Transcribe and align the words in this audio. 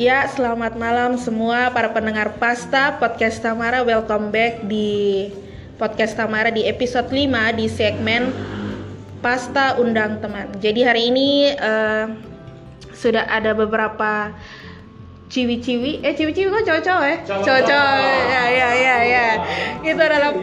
Ya, 0.00 0.24
selamat 0.32 0.80
malam 0.80 1.20
semua 1.20 1.68
para 1.76 1.92
pendengar 1.92 2.32
Pasta 2.40 2.96
Podcast 2.96 3.36
Tamara. 3.44 3.84
Welcome 3.84 4.32
back 4.32 4.64
di 4.64 5.28
Podcast 5.76 6.16
Tamara 6.16 6.48
di 6.48 6.64
episode 6.64 7.12
5 7.12 7.28
di 7.60 7.68
segmen 7.68 8.32
Pasta 9.20 9.76
Undang 9.76 10.24
Teman. 10.24 10.56
Jadi 10.56 10.88
hari 10.88 11.12
ini 11.12 11.52
uh, 11.52 12.16
sudah 12.96 13.28
ada 13.28 13.52
beberapa 13.52 14.32
ciwi-ciwi. 15.28 16.00
Eh 16.00 16.16
ciwi-ciwi 16.16 16.48
kok 16.48 16.64
cowok-cowok 16.64 17.04
ya? 17.04 17.16
Cowok-cowok. 17.36 18.00
Ya 18.32 18.44
ya 18.56 18.70
ya 18.72 18.96
ya. 19.04 19.26
Itu 19.84 20.00
adalah 20.00 20.32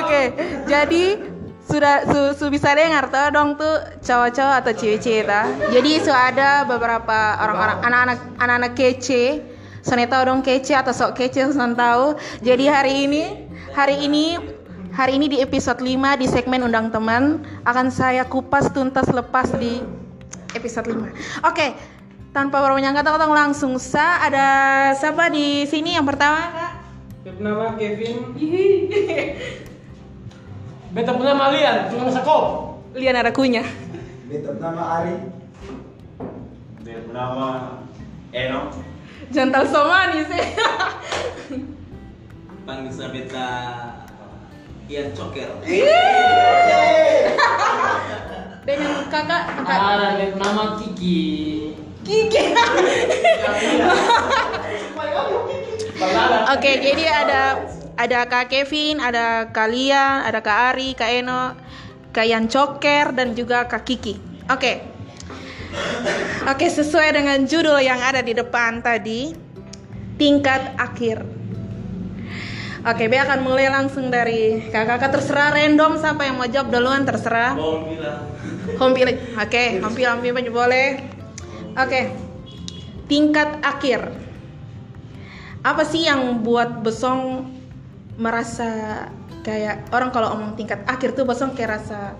oke 0.00 0.22
jadi 0.64 1.29
sudah 1.70 2.02
su, 2.04 2.20
su 2.34 2.46
bisa 2.50 2.74
dengar 2.74 3.06
tuh 3.06 3.30
dong 3.30 3.54
tuh 3.54 3.78
cowok-cowok 4.02 4.54
atau 4.66 4.72
ciwi-ciwi 4.74 5.22
ta 5.22 5.46
jadi 5.70 5.90
su 6.02 6.10
ada 6.10 6.66
beberapa 6.66 7.38
orang-orang 7.38 7.78
anak-anak 7.86 8.18
anak-anak 8.42 8.72
kece 8.74 9.24
Soalnya 9.80 10.12
tahu 10.12 10.22
dong 10.28 10.40
kece 10.44 10.76
atau 10.76 10.92
sok 10.92 11.16
kece 11.16 11.56
Soalnya 11.56 11.72
tahu 11.78 12.04
jadi 12.44 12.68
hari 12.68 13.08
ini 13.08 13.48
hari 13.72 13.96
ini 14.04 14.36
Hari 14.90 15.22
ini 15.22 15.30
di 15.30 15.38
episode 15.38 15.78
5 15.78 16.18
di 16.18 16.26
segmen 16.26 16.66
Undang 16.66 16.90
Teman 16.90 17.46
akan 17.62 17.94
saya 17.94 18.26
kupas 18.26 18.74
tuntas 18.74 19.06
lepas 19.06 19.46
di 19.54 19.78
episode 20.58 20.90
5. 20.90 21.46
Oke, 21.46 21.78
tanpa 22.34 22.58
berbanyak 22.58 22.98
kata 22.98 23.14
kita 23.14 23.26
langsung 23.30 23.78
sa 23.78 24.18
ada 24.26 24.48
siapa 24.98 25.30
di 25.30 25.62
sini 25.70 25.94
yang 25.94 26.02
pertama 26.02 26.42
kak? 26.50 26.72
Nama 27.38 27.78
Kevin. 27.78 28.34
Beta 30.90 31.14
punya 31.14 31.38
nama 31.38 31.54
Lian, 31.54 31.86
cuma 31.86 32.10
sakop. 32.10 32.74
Lian 32.98 33.14
ada 33.14 33.30
kunya. 33.30 33.62
Beta 34.26 34.58
nama 34.58 34.98
Ari. 34.98 35.22
Beta 36.82 37.14
nama 37.14 37.78
Eno. 38.34 38.74
Jantal 39.30 39.70
Somani 39.70 40.26
sih. 40.26 40.44
Panggil 42.66 42.90
saya 42.90 43.14
beta 43.14 43.48
Ian 44.90 45.14
Coker. 45.14 45.62
Dengan 48.66 49.06
kakak, 49.06 49.42
kakak. 49.62 49.78
Ada 49.78 50.26
nama 50.42 50.74
Kiki. 50.82 51.22
Kiki. 52.02 52.42
Oke, 56.50 56.70
jadi 56.82 57.04
ada 57.06 57.62
ada 58.00 58.24
Kak 58.24 58.48
Kevin, 58.48 58.96
ada 58.96 59.52
kalian, 59.52 60.24
ada 60.24 60.40
Kak 60.40 60.72
Ari, 60.72 60.96
Kak 60.96 61.10
Eno, 61.12 61.52
Kak 62.16 62.24
Yan 62.24 62.48
Coker 62.48 63.12
dan 63.12 63.36
juga 63.36 63.68
Kak 63.68 63.84
Kiki. 63.84 64.16
Oke. 64.48 64.80
Oke, 66.48 66.66
sesuai 66.66 67.12
dengan 67.12 67.44
judul 67.44 67.78
yang 67.84 68.00
ada 68.00 68.24
di 68.24 68.32
depan 68.32 68.80
tadi, 68.80 69.36
tingkat 70.16 70.74
akhir. 70.80 71.22
Oke, 72.80 73.12
B 73.12 73.20
akan 73.20 73.44
mulai 73.44 73.68
langsung 73.68 74.08
dari 74.08 74.64
kakak-kakak 74.72 75.20
terserah 75.20 75.52
random 75.52 76.00
siapa 76.00 76.24
yang 76.24 76.40
mau 76.40 76.48
jawab 76.48 76.72
duluan 76.72 77.04
terserah. 77.04 77.52
Home 78.80 78.96
pilih. 78.96 79.16
Oke, 79.36 79.76
home 79.84 79.92
pilih, 79.92 80.08
home 80.16 80.24
pilih 80.24 80.48
boleh. 80.48 81.04
Oke. 81.76 82.16
Tingkat 83.04 83.60
akhir. 83.60 84.08
Apa 85.60 85.84
sih 85.84 86.08
yang 86.08 86.40
buat 86.40 86.80
Besong 86.80 87.52
merasa 88.16 89.06
kayak 89.46 89.88
orang 89.94 90.10
kalau 90.10 90.36
omong 90.36 90.58
tingkat 90.58 90.82
akhir 90.84 91.16
tuh 91.16 91.24
Besong 91.24 91.54
kayak 91.54 91.80
rasa 91.80 92.16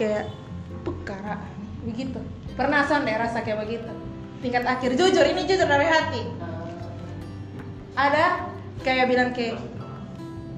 kayak 0.00 0.30
pekara 0.84 1.42
begitu. 1.82 2.18
Pernah 2.56 2.88
son 2.88 3.04
deh 3.04 3.16
rasa 3.16 3.44
kayak 3.44 3.66
begitu. 3.66 3.92
Tingkat 4.40 4.64
akhir 4.64 4.96
jujur 4.96 5.24
ini 5.24 5.42
jujur 5.44 5.66
dari 5.68 5.86
hati. 5.88 6.22
Ada 7.96 8.52
kayak 8.84 9.04
bilang 9.08 9.30
kayak 9.32 9.56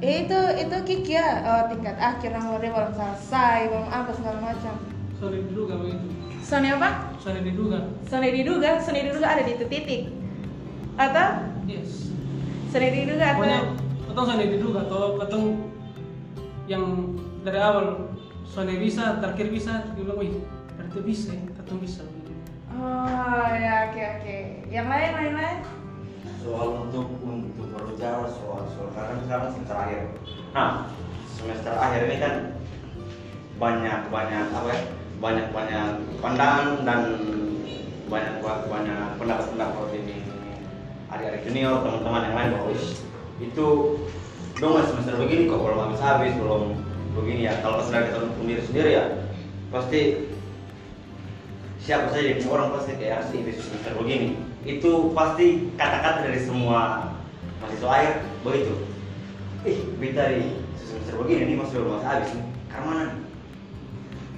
eh, 0.03 0.27
itu 0.27 0.39
itu 0.59 0.77
Kiki 0.87 1.15
ya 1.15 1.29
oh, 1.43 1.63
tingkat 1.71 1.97
akhir 1.99 2.35
nomor 2.35 2.59
dia 2.63 2.71
belum 2.71 2.93
selesai 2.95 3.71
belum 3.71 3.89
apa 3.91 4.11
segala 4.15 4.39
macam 4.43 4.75
Sorry 5.19 5.43
diduga 5.43 5.75
begitu. 5.83 6.07
Sony 6.47 6.71
apa? 6.71 7.11
Sorry 7.19 7.43
diduga. 7.43 7.79
Sony 8.07 8.29
diduga 8.31 8.71
Sony 8.79 9.01
diduga 9.03 9.27
ada 9.27 9.43
di 9.43 9.53
itu 9.59 9.67
titik 9.67 10.03
atau 10.99 11.29
Yes. 11.67 12.11
Sony 12.71 12.89
diduga 12.95 13.35
atau 13.35 13.43
Pokoknya 13.43 13.63
ketong 14.09 14.27
sorry 14.27 14.47
diduga 14.49 14.81
atau 14.89 15.21
ketong 15.21 15.47
yang 16.69 16.85
dari 17.45 17.61
awal 17.61 18.09
Sony 18.49 18.81
bisa, 18.81 19.21
terakhir 19.21 19.53
bisa, 19.53 19.93
dia 19.93 20.01
bilang, 20.01 20.17
wih, 20.17 20.33
berarti 20.73 21.01
bisa 21.05 21.37
ya, 21.37 21.45
ketong 21.61 21.81
bisa. 21.85 22.01
oh 22.73 23.49
ya 23.53 23.93
oke 23.93 24.01
oke 24.01 24.37
yang 24.73 24.89
lain 24.89 25.11
lain 25.17 25.33
lain 25.37 25.59
Soal 26.39 26.87
untuk 26.87 27.19
untuk 27.21 27.67
berbicara 27.75 28.25
soal 28.31 28.63
soal 28.73 28.89
karena 28.95 29.21
sekarang 29.27 29.49
semester 29.53 29.77
akhir. 29.77 30.03
Nah, 30.55 30.87
semester 31.27 31.75
akhir 31.75 32.01
ini 32.09 32.17
kan 32.23 32.35
banyak 33.59 34.01
banyak 34.09 34.47
apa 34.55 34.69
ya? 34.71 34.81
Banyak 35.19 35.47
banyak 35.51 35.87
pandangan 36.23 36.87
dan 36.87 37.01
banyak 38.07 38.35
banyak 38.41 39.03
pendapat-pendapat 39.19 39.87
ini 39.99 40.17
adik-adik 41.11 41.43
junior 41.43 41.83
teman-teman 41.83 42.23
yang 42.31 42.37
lain 42.39 42.51
bahwa 42.55 42.67
"Wih, 42.71 42.85
itu 43.39 43.67
dong 44.59 44.73
masih 44.75 44.91
semester 44.95 45.15
begini 45.19 45.47
kok 45.47 45.63
belum 45.63 45.79
habis 45.87 46.03
habis 46.03 46.35
belum 46.35 46.63
begini 47.15 47.47
ya. 47.47 47.63
Kalau 47.63 47.79
sudah 47.83 48.07
kita 48.07 48.19
sendiri 48.39 48.63
sendiri 48.67 48.91
ya 48.99 49.05
pasti 49.69 50.01
siapa 51.79 52.11
saja 52.11 52.37
yang 52.37 52.49
orang 52.51 52.75
pasti 52.75 52.93
kayak 52.99 53.23
asli 53.23 53.47
di 53.47 53.53
semester 53.55 53.95
begini. 53.97 54.35
Itu 54.67 55.15
pasti 55.15 55.71
kata-kata 55.79 56.27
dari 56.27 56.41
semua 56.43 57.15
mahasiswa 57.63 57.89
akhir 57.89 58.15
begitu. 58.43 58.75
Ih 59.67 59.79
beta 60.03 60.35
di 60.35 60.59
semester 60.79 61.15
begini 61.23 61.55
nih 61.55 61.57
masih 61.59 61.81
belum 61.81 61.99
masih 61.99 62.09
habis 62.09 62.31
nih. 62.35 62.47
Karena 62.69 62.85
mana 62.87 63.03
nih? 63.07 63.19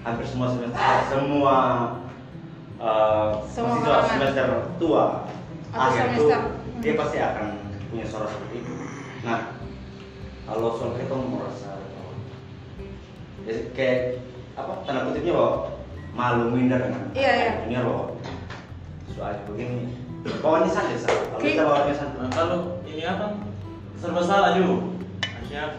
hampir 0.00 0.25
semua 0.25 0.49
semester 0.49 0.81
semua 1.12 1.56
uh, 2.81 3.44
Semua 3.53 3.77
mahasiswa 3.77 4.09
semester 4.09 4.47
tua 4.81 5.28
Atau 5.71 5.81
akhir 5.93 6.05
itu 6.17 6.25
semester. 6.25 6.41
dia 6.81 6.94
pasti 6.97 7.17
akan 7.21 7.47
punya 7.93 8.05
suara 8.09 8.27
seperti 8.31 8.50
itu 8.50 8.50
nah 9.20 9.41
kalau 10.44 10.75
soal 10.75 10.97
kita 10.97 11.14
merasa 11.14 11.70
ya, 13.44 13.54
kayak 13.72 13.98
apa 14.56 14.72
tanda 14.84 15.06
kutipnya 15.06 15.36
bahwa 15.36 15.53
malu 16.10 16.44
minder 16.50 16.81
kan 16.81 17.12
Iya, 17.14 17.32
iya. 17.32 17.50
junior 17.64 17.84
bahwa 17.86 18.04
soal 19.10 19.34
begini 19.47 19.94
bawaannya 20.41 20.70
santai 20.70 20.98
sah 20.98 21.12
kalau 21.12 21.41
Ki- 21.41 21.54
kita 21.54 21.64
bawaannya 21.64 21.94
santai 21.94 22.19
Nah, 22.20 22.31
kalau 22.32 22.58
ini 22.84 23.03
apa? 23.04 23.26
Serba 23.97 24.20
salah 24.20 24.56
juga. 24.56 24.97
Asyik. 25.41 25.76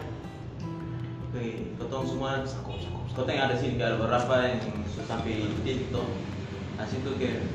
Oke, 1.26 1.42
ketong 1.74 2.04
semua 2.06 2.42
sakop 2.46 2.78
sakop. 2.78 3.02
Ketong 3.10 3.34
yang 3.34 3.46
ada 3.46 3.56
sini 3.58 3.74
ada 3.78 3.98
beberapa 3.98 4.34
yang 4.46 4.62
sampai 5.02 5.42
di 5.42 5.58
titik 5.62 5.90
tuh. 5.90 6.06
Nah 6.74 6.86
situ 6.86 7.10
kayak 7.18 7.46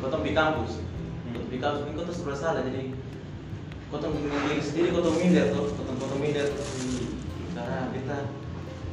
ketong 0.00 0.24
di 0.24 0.32
kampus. 0.32 0.80
Ketong 1.28 1.48
di 1.48 1.58
kampus 1.60 1.80
ini 1.84 1.92
ketong 1.92 2.16
serba 2.16 2.34
salah 2.34 2.62
jadi 2.64 2.92
bikin 3.88 4.28
diri 4.44 4.60
sendiri 4.60 4.88
ketong 4.92 5.16
minder 5.16 5.46
tuh, 5.56 5.64
ketong 5.72 5.96
ketong 5.96 6.20
minder. 6.20 6.46
"Ih, 6.52 7.08
Cara 7.56 7.88
kita 7.90 8.16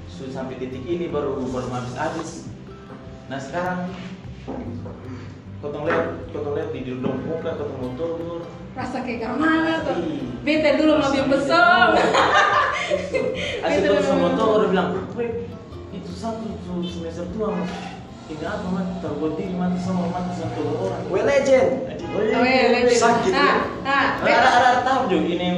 sudah 0.08 0.32
sampai 0.32 0.56
titik 0.58 0.84
ini 0.88 1.12
baru 1.12 1.36
baru 1.52 1.68
habis 1.70 1.94
habis. 2.00 2.32
Nah 3.28 3.38
sekarang 3.38 3.92
ketong 5.60 5.84
lihat 5.84 6.08
ketong 6.32 6.54
lihat 6.56 6.70
di 6.72 6.82
duduk 6.88 7.14
muka 7.28 7.52
ketong 7.60 7.80
motor 7.84 8.10
rasa 8.76 9.08
kayak 9.08 9.24
ke 9.24 9.28
mana 9.40 9.88
tuh 9.88 9.96
bete 10.44 10.76
dulu 10.76 11.00
lebih 11.00 11.32
besar 11.32 11.96
Asli 13.64 13.80
tuh 13.88 14.04
sama 14.04 14.36
tuh 14.36 14.48
udah 14.62 14.68
bilang, 14.68 14.90
itu 15.96 16.12
satu 16.12 16.44
tuh 16.68 16.84
semester 16.86 17.26
tua 17.34 17.56
mas. 17.56 17.72
Ini 18.30 18.46
apa 18.46 18.68
mas? 18.70 18.88
Terbuat 19.02 19.34
diri 19.42 19.56
mati 19.58 19.80
sama 19.82 20.06
mati 20.12 20.38
satu 20.38 20.62
orang. 20.86 21.02
We 21.10 21.24
legend. 21.26 21.95
Oh 22.16 22.44
iya 22.44 22.64
legend. 22.72 22.96
Sakit 22.96 23.32
nah 23.32 23.44
ya. 23.44 23.56
nah 23.84 24.04
Ada 24.24 24.34
ada 24.34 24.50
ada 24.58 24.82
tahu 24.82 25.02
juga 25.08 25.28
ini 25.30 25.50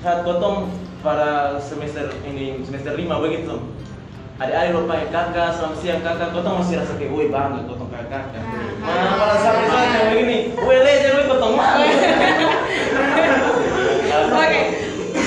saat 0.00 0.24
potong 0.24 0.72
pada 1.00 1.60
semester 1.60 2.08
ini 2.24 2.60
semester 2.64 2.96
lima 2.96 3.20
begitu. 3.20 3.60
Ada-ada 4.40 4.72
lupa 4.72 4.96
ya 4.96 5.12
kakak, 5.12 5.52
selamat 5.52 5.76
siang 5.76 6.00
kakak, 6.00 6.32
kotong 6.32 6.64
masih 6.64 6.80
rasa 6.80 6.96
kayak, 6.96 7.12
woi 7.12 7.28
bangga 7.28 7.60
kotong 7.68 7.92
kayak 7.92 8.08
kakak. 8.08 8.40
Ah. 8.40 8.72
Nah, 8.80 9.12
pada 9.20 9.36
sampai 9.36 9.68
saat 9.68 9.88
yang 9.92 10.06
begini, 10.16 10.36
woi 10.56 10.80
legend, 10.80 11.12
woi 11.12 11.24
kotong 11.28 11.54
mana? 11.60 11.84
Oke, 14.32 14.60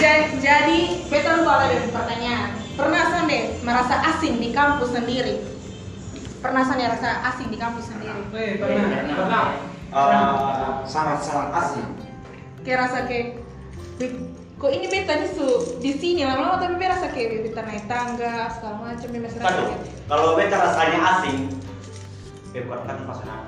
Ja- 0.02 0.34
jadi 0.34 0.78
beta 1.08 1.32
lupa 1.38 1.62
ada 1.62 1.78
pertanyaan. 1.94 2.50
Pernah 2.74 3.02
san 3.06 3.30
deh 3.30 3.62
merasa 3.62 4.02
asing 4.02 4.42
di 4.42 4.50
kampus 4.50 4.90
sendiri? 4.92 5.46
Pernah 6.42 6.66
san 6.66 6.82
ya 6.82 6.90
rasa 6.90 7.22
asing 7.30 7.54
di 7.54 7.58
kampus 7.62 7.94
sendiri? 7.94 8.18
Eh, 8.34 8.58
pernah, 8.58 8.84
pernah. 9.14 9.46
Uh, 9.94 10.82
Sangat-sangat 10.84 11.54
asing. 11.54 11.86
Kayak 12.66 12.90
rasa 12.90 13.06
kayak, 13.06 13.38
"Wih, 14.02 14.12
kok 14.58 14.72
ini 14.74 14.90
beta 14.90 15.22
di 15.22 15.28
su 15.30 15.46
di 15.78 15.92
sini? 15.94 16.26
Lama-lama 16.26 16.58
tapi 16.58 16.76
beta 16.76 16.98
rasa 16.98 17.14
kayak 17.14 17.46
beta 17.46 17.62
naik 17.62 17.86
tangga 17.86 18.50
segala 18.50 18.76
macam 18.82 19.08
beta 19.08 19.30
rasa 19.30 19.64
kalau 20.10 20.34
beta 20.34 20.58
rasanya 20.58 21.00
asing, 21.14 21.38
beb 22.52 22.66
bukan 22.66 22.82
kan 22.84 22.98
pas 23.06 23.20
anak 23.22 23.40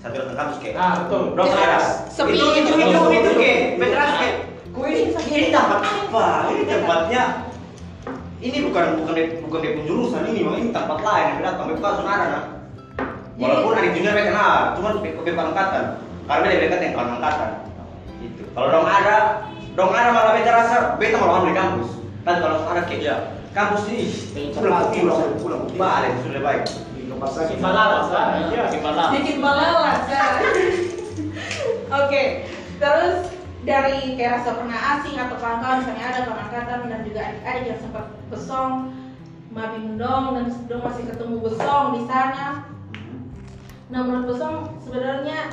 satu 0.00 0.16
datang 0.16 0.36
kampus 0.36 0.58
kayak 0.60 0.74
Ah, 0.76 0.92
betul. 1.04 1.22
dong 1.36 1.48
ada 1.48 1.78
Sepi. 2.08 2.32
itu 2.32 2.44
itu 2.56 2.72
itu 2.72 3.00
itu 3.12 3.30
kayak 3.36 3.58
beneran 3.76 4.10
kayak 4.16 4.34
kok 4.70 4.84
ini 4.84 5.00
ini 5.28 5.48
tempat 5.52 5.80
apa? 5.84 6.26
Ini 6.48 6.62
tempatnya 6.64 7.22
ini 8.40 8.58
bukan 8.64 8.84
bukan 9.04 9.14
bukan 9.44 9.58
de 9.60 9.70
penjurusan 9.76 10.22
ini 10.28 10.40
bang 10.40 10.56
ini 10.56 10.68
tempat 10.72 10.98
lain 11.00 11.26
yang 11.36 11.40
datang 11.44 11.64
beb 11.68 11.78
kan 11.78 11.92
saudara 11.96 12.24
nah 12.26 12.44
walaupun 13.40 13.72
ada 13.72 13.88
junior 13.96 14.12
mereka 14.12 14.28
kenal 14.30 14.54
cuman 14.76 14.92
beb 15.00 15.16
beb 15.24 15.36
angkatan. 15.36 15.84
Karena 16.28 16.44
dia 16.46 16.60
dekat 16.62 16.78
yang 16.84 16.92
kawan 16.94 17.10
angkatan. 17.18 17.50
Itu 18.20 18.42
kalau 18.52 18.68
dong 18.70 18.86
ada 18.86 19.16
dong 19.74 19.90
ada 19.90 20.10
malah 20.12 20.32
beta 20.36 20.52
rasa 20.52 20.76
beta 21.00 21.16
malah 21.18 21.42
di 21.48 21.56
kampus. 21.56 21.90
Tapi 22.20 22.38
kalau 22.44 22.56
ada 22.68 22.82
kayak 22.84 23.00
Ya. 23.00 23.16
kampus 23.50 23.82
ini 23.90 24.06
pulang 24.54 24.92
pulang 24.94 25.32
pulang. 25.40 25.62
Balik 25.74 26.12
sudah 26.22 26.42
baik. 26.44 26.64
Bikin 27.20 27.60
balalas 27.60 28.08
lah. 28.14 28.24
Iya, 28.48 28.64
bikin 28.70 28.80
balalas. 28.80 29.10
bikin 29.12 29.38
balalas 29.42 30.00
ya. 30.08 30.24
Oke, 31.90 32.22
terus 32.80 33.16
dari 33.60 34.16
kayak 34.16 34.40
rasa 34.40 34.56
pernah 34.56 34.78
asing 34.96 35.20
atau 35.20 35.36
kawan-kawan 35.36 35.84
misalnya 35.84 36.04
ada 36.08 36.20
kawan 36.24 36.40
angkatan 36.48 36.78
dan 36.88 37.00
juga 37.04 37.20
adik-adik 37.28 37.64
yang 37.68 37.80
sempat 37.82 38.04
besong 38.32 38.72
mabing 39.52 39.98
dong 40.00 40.24
dan 40.38 40.46
dong 40.64 40.82
masih 40.86 41.04
ketemu 41.10 41.36
besong 41.44 41.86
di 41.98 42.02
sana. 42.08 42.46
Nah 43.90 44.00
menurut 44.06 44.26
besong 44.34 44.78
sebenarnya 44.86 45.50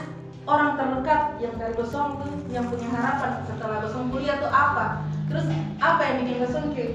orang 0.48 0.78
terdekat 0.78 1.22
yang 1.44 1.54
dari 1.58 1.74
besong 1.74 2.22
tuh 2.22 2.32
yang 2.54 2.70
punya 2.70 2.88
harapan 2.94 3.44
setelah 3.50 3.78
besong 3.84 4.14
kuliah 4.14 4.38
tuh 4.38 4.52
apa? 4.54 5.04
Terus 5.28 5.46
apa 5.82 6.02
yang 6.06 6.16
bikin 6.24 6.38
besong 6.46 6.72
kayak 6.72 6.94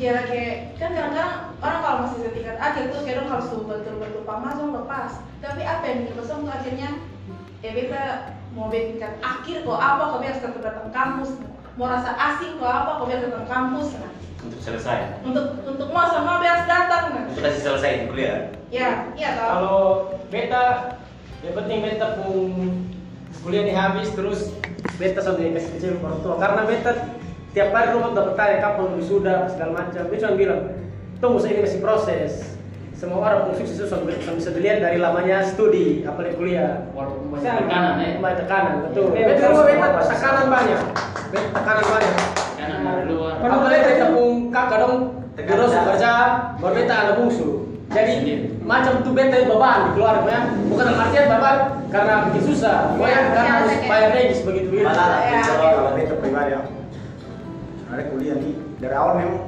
kira 0.00 0.24
kayak 0.24 0.80
kan 0.80 0.96
kadang-kadang 0.96 1.52
orang 1.60 1.80
kalau 1.84 1.96
masih 2.08 2.18
setingkat 2.24 2.56
akhir 2.56 2.88
tuh 2.88 3.04
kadang 3.04 3.28
harus 3.28 3.52
betul-betul 3.52 4.24
pamasong 4.24 4.72
lepas 4.72 5.20
tapi 5.44 5.60
apa 5.60 5.84
yang 5.84 5.96
bikin 6.08 6.16
besong 6.16 6.40
tuh 6.48 6.54
akhirnya 6.56 6.88
ya 7.60 7.70
beta 7.76 8.02
mau 8.56 8.72
tingkat 8.72 9.20
akhir 9.20 9.60
kok 9.60 9.76
apa 9.76 10.02
kok 10.08 10.20
biar 10.24 10.36
tetap 10.40 10.60
datang 10.64 10.88
kampus 10.88 11.36
mau 11.74 11.86
rasa 11.86 12.10
asing 12.12 12.56
kok 12.56 12.66
apa 12.66 12.90
kok 12.96 13.06
biar 13.06 13.20
datang 13.22 13.46
kampus 13.46 13.86
nah 13.96 14.12
untuk 14.40 14.60
selesai 14.60 14.98
untuk 15.20 15.46
untuk 15.62 15.88
mau 15.90 16.06
sama 16.06 16.40
biar 16.40 16.64
datang 16.64 17.04
nah 17.12 17.22
untuk 17.28 17.42
kasih 17.42 17.62
selesai 17.62 17.90
di 17.98 18.06
kuliah 18.08 18.38
ya 18.70 19.12
iya 19.14 19.28
tau 19.34 19.48
Kalau 19.50 19.80
beta, 20.28 20.64
yang 21.42 21.54
penting 21.54 21.78
beta 21.80 22.06
pun 22.16 22.50
kuliah 23.40 23.62
ini 23.64 23.72
habis 23.72 24.08
terus 24.10 24.54
beta 24.96 25.18
sudah 25.18 25.40
dikasih 25.40 25.70
kecil 25.76 25.92
orang 25.98 26.20
tua 26.20 26.34
karena 26.36 26.60
beta 26.64 26.92
tiap 27.50 27.74
hari 27.74 27.90
rumah 27.90 28.14
dapat 28.14 28.34
tanya 28.34 28.56
kapan 28.62 28.94
wisuda 28.94 29.50
segala 29.50 29.82
macam. 29.82 30.06
Dia 30.06 30.18
cuma 30.22 30.38
bilang 30.38 30.60
tunggu 31.18 31.42
saya 31.42 31.58
ini 31.58 31.66
masih 31.66 31.80
proses. 31.82 32.32
Semua 32.94 33.26
orang 33.26 33.50
pun 33.50 33.58
sukses 33.58 33.80
bisa- 33.80 33.98
bisa 34.30 34.50
dilihat 34.54 34.78
dari 34.78 35.02
lamanya 35.02 35.42
studi 35.42 36.06
apalagi 36.06 36.38
kuliah. 36.38 36.86
Walaupun 36.94 37.26
banyak 37.32 37.66
tekanan 37.66 37.94
ya. 37.98 38.10
Banyak 38.22 38.38
tekanan, 38.46 38.74
betul. 38.86 39.04
Beta 39.10 39.32
harus 39.34 39.50
rumah 39.50 39.66
beta 39.66 39.86
apa 39.88 40.00
sih? 40.00 40.10
tekanan 40.14 40.46
banyak. 40.46 40.80
Beta 41.30 41.48
tekanan 41.54 41.84
banyak. 41.86 42.14
Tekanan 42.58 42.80
dari 42.82 43.04
luar. 43.14 43.34
Apalagi 43.38 43.82
beta 43.86 44.06
pun 44.10 44.28
kakak 44.50 44.78
dong 44.82 44.96
terus 45.38 45.72
kerja, 45.72 46.12
baru 46.58 46.72
beta 46.74 46.94
ada 46.94 47.12
bungsu. 47.16 47.48
Jadi 47.90 48.14
macam 48.62 49.02
tuh 49.02 49.12
beta 49.14 49.34
yang 49.34 49.50
beban 49.50 49.78
di 49.86 49.90
keluarga 49.98 50.26
ya. 50.30 50.40
Bukan 50.70 50.84
dalam 50.86 51.02
artian 51.02 51.26
beban 51.30 51.56
karena 51.90 52.14
bikin 52.30 52.42
susah, 52.50 52.94
Ya, 52.94 52.98
banyak 52.98 53.22
karena 53.34 53.42
ya, 53.42 53.54
harus 53.58 53.72
ya. 53.74 53.88
bayar 53.90 54.10
regis 54.14 54.40
begitu 54.46 54.66
begitu. 54.70 54.86
Malah 54.86 55.08
Ya, 55.26 55.40
kalau 55.42 55.62
ya. 55.62 55.72
kalau 55.74 55.92
beta 55.98 56.14
pribadi 56.18 56.50
ya. 56.54 56.60
Ada 57.90 58.02
kuliah 58.14 58.36
nih 58.38 58.54
dari 58.78 58.94
awal 58.94 59.12
memang 59.18 59.38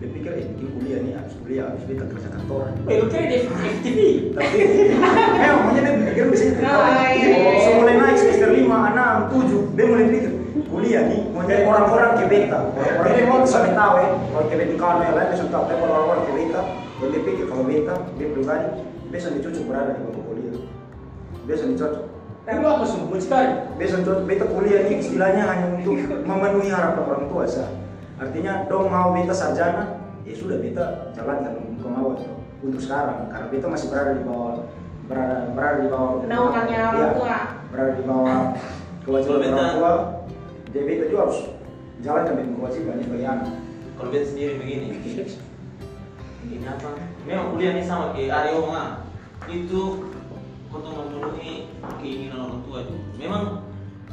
dia 0.00 0.08
pikir 0.08 0.32
eh 0.34 0.44
bikin 0.56 0.68
kuliah 0.72 0.98
nih 1.04 1.12
habis 1.20 1.34
kuliah 1.36 1.64
habis 1.68 1.84
beta 1.84 2.04
kerja 2.08 2.28
kantoran. 2.32 2.72
Eh, 2.88 2.96
lu 2.96 3.06
kira 3.12 3.24
di 3.28 3.36
FTV? 3.44 3.98
Tapi 4.32 4.56
makanya 5.60 5.80
dia 5.80 5.92
pikir 6.00 6.24
iya, 6.32 7.12
iya. 7.12 7.60
So 7.60 7.70
mulai 7.76 7.94
naik 8.00 8.16
semester 8.16 8.48
5, 8.56 8.64
6, 8.64 9.36
7, 9.36 9.76
dia 9.76 9.84
mulai 9.84 10.06
pikir 10.08 10.32
kuliah 10.68 11.02
nih 11.06 11.20
mau 11.30 11.42
jadi 11.42 11.62
orang-orang 11.64 12.10
beta. 12.26 12.58
Orang-orang 12.74 13.12
ke 13.12 13.22
beta 13.24 13.46
sampai 13.46 13.72
tahu 13.72 13.94
ya. 13.98 14.08
Kalau 14.12 14.44
ke 14.46 14.54
beta 14.56 14.74
kawan 14.76 14.96
yang 15.02 15.14
lain 15.14 15.26
dia 15.28 15.36
sudah 15.38 15.52
tahu 15.52 15.64
tapi 15.68 15.82
orang-orang 15.82 16.22
ke 16.22 16.32
beta 16.34 16.60
dan 17.00 17.06
dia 17.10 17.20
pikir 17.22 17.44
kalau 17.46 17.64
beta 17.64 17.94
dia 18.16 18.28
pribadi 18.30 18.66
biasa 19.12 19.26
dicocok 19.36 19.64
berada 19.68 19.90
di 19.92 20.00
bangku 20.02 20.22
kuliah. 20.24 20.54
Biasa 21.44 21.62
dicocok. 21.68 22.04
Itu 22.42 22.66
apa 22.66 22.84
sih? 22.84 22.98
Muncikari. 23.06 23.50
Biasa 23.78 23.94
untuk 24.02 24.16
beta 24.24 24.44
kuliah 24.50 24.80
ini 24.84 24.94
istilahnya 24.98 25.42
hanya 25.46 25.66
untuk 25.74 25.94
memenuhi 26.26 26.68
harapan 26.68 27.02
orang 27.06 27.26
tua 27.28 27.44
sah. 27.46 27.70
Artinya 28.18 28.66
dong 28.66 28.86
mau 28.86 29.10
beta 29.14 29.34
sarjana, 29.34 29.98
ya 30.22 30.34
sudah 30.34 30.58
beta 30.58 31.10
jalankan 31.12 31.54
kemauan 31.82 32.18
itu 32.18 32.30
untuk 32.62 32.78
sekarang 32.78 33.26
karena 33.26 33.46
beta 33.50 33.66
masih 33.66 33.90
berada 33.90 34.14
di 34.14 34.22
bawah 34.22 34.54
berada 35.10 35.50
berada 35.50 35.78
di 35.82 35.88
bawah 35.90 36.10
Naungannya 36.30 36.78
orang 36.78 36.94
Iya, 36.94 37.08
tua. 37.18 37.38
berada 37.74 37.92
di 37.98 38.02
bawah 38.06 38.38
kewajiban 39.04 39.50
orang 39.50 39.70
tua. 39.74 39.92
Jadi 40.72 40.84
beta 40.88 41.04
juga 41.12 41.20
harus 41.28 41.38
jalankan 42.00 42.34
dengan 42.40 42.56
kewajiban 42.56 43.04
sebagai 43.04 43.28
anak. 43.28 43.50
Kalau 44.00 44.08
beta 44.08 44.26
sendiri 44.26 44.52
begini, 44.56 44.86
ini 46.48 46.66
apa? 46.66 46.90
Memang 47.22 47.54
kuliah 47.54 47.72
ini 47.76 47.84
sama 47.86 48.16
kayak 48.16 48.32
Aryo 48.32 48.66
mah. 48.66 49.06
Itu 49.46 50.10
untuk 50.72 50.92
memenuhi 50.96 51.68
keinginan 52.00 52.48
orang 52.48 52.60
tua 52.64 52.78
itu. 52.82 52.96
Memang 53.20 53.42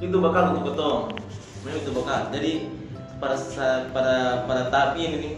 itu 0.03 0.15
bakal 0.19 0.43
untuk 0.53 0.63
betul. 0.73 0.95
Memang 1.65 1.79
itu 1.79 1.91
bakal. 1.95 2.19
Jadi 2.35 2.51
pada 3.17 3.35
saat 3.39 3.89
pada 3.95 4.45
pada 4.45 4.67
tahap 4.67 4.99
ini 4.99 5.15
nih, 5.19 5.33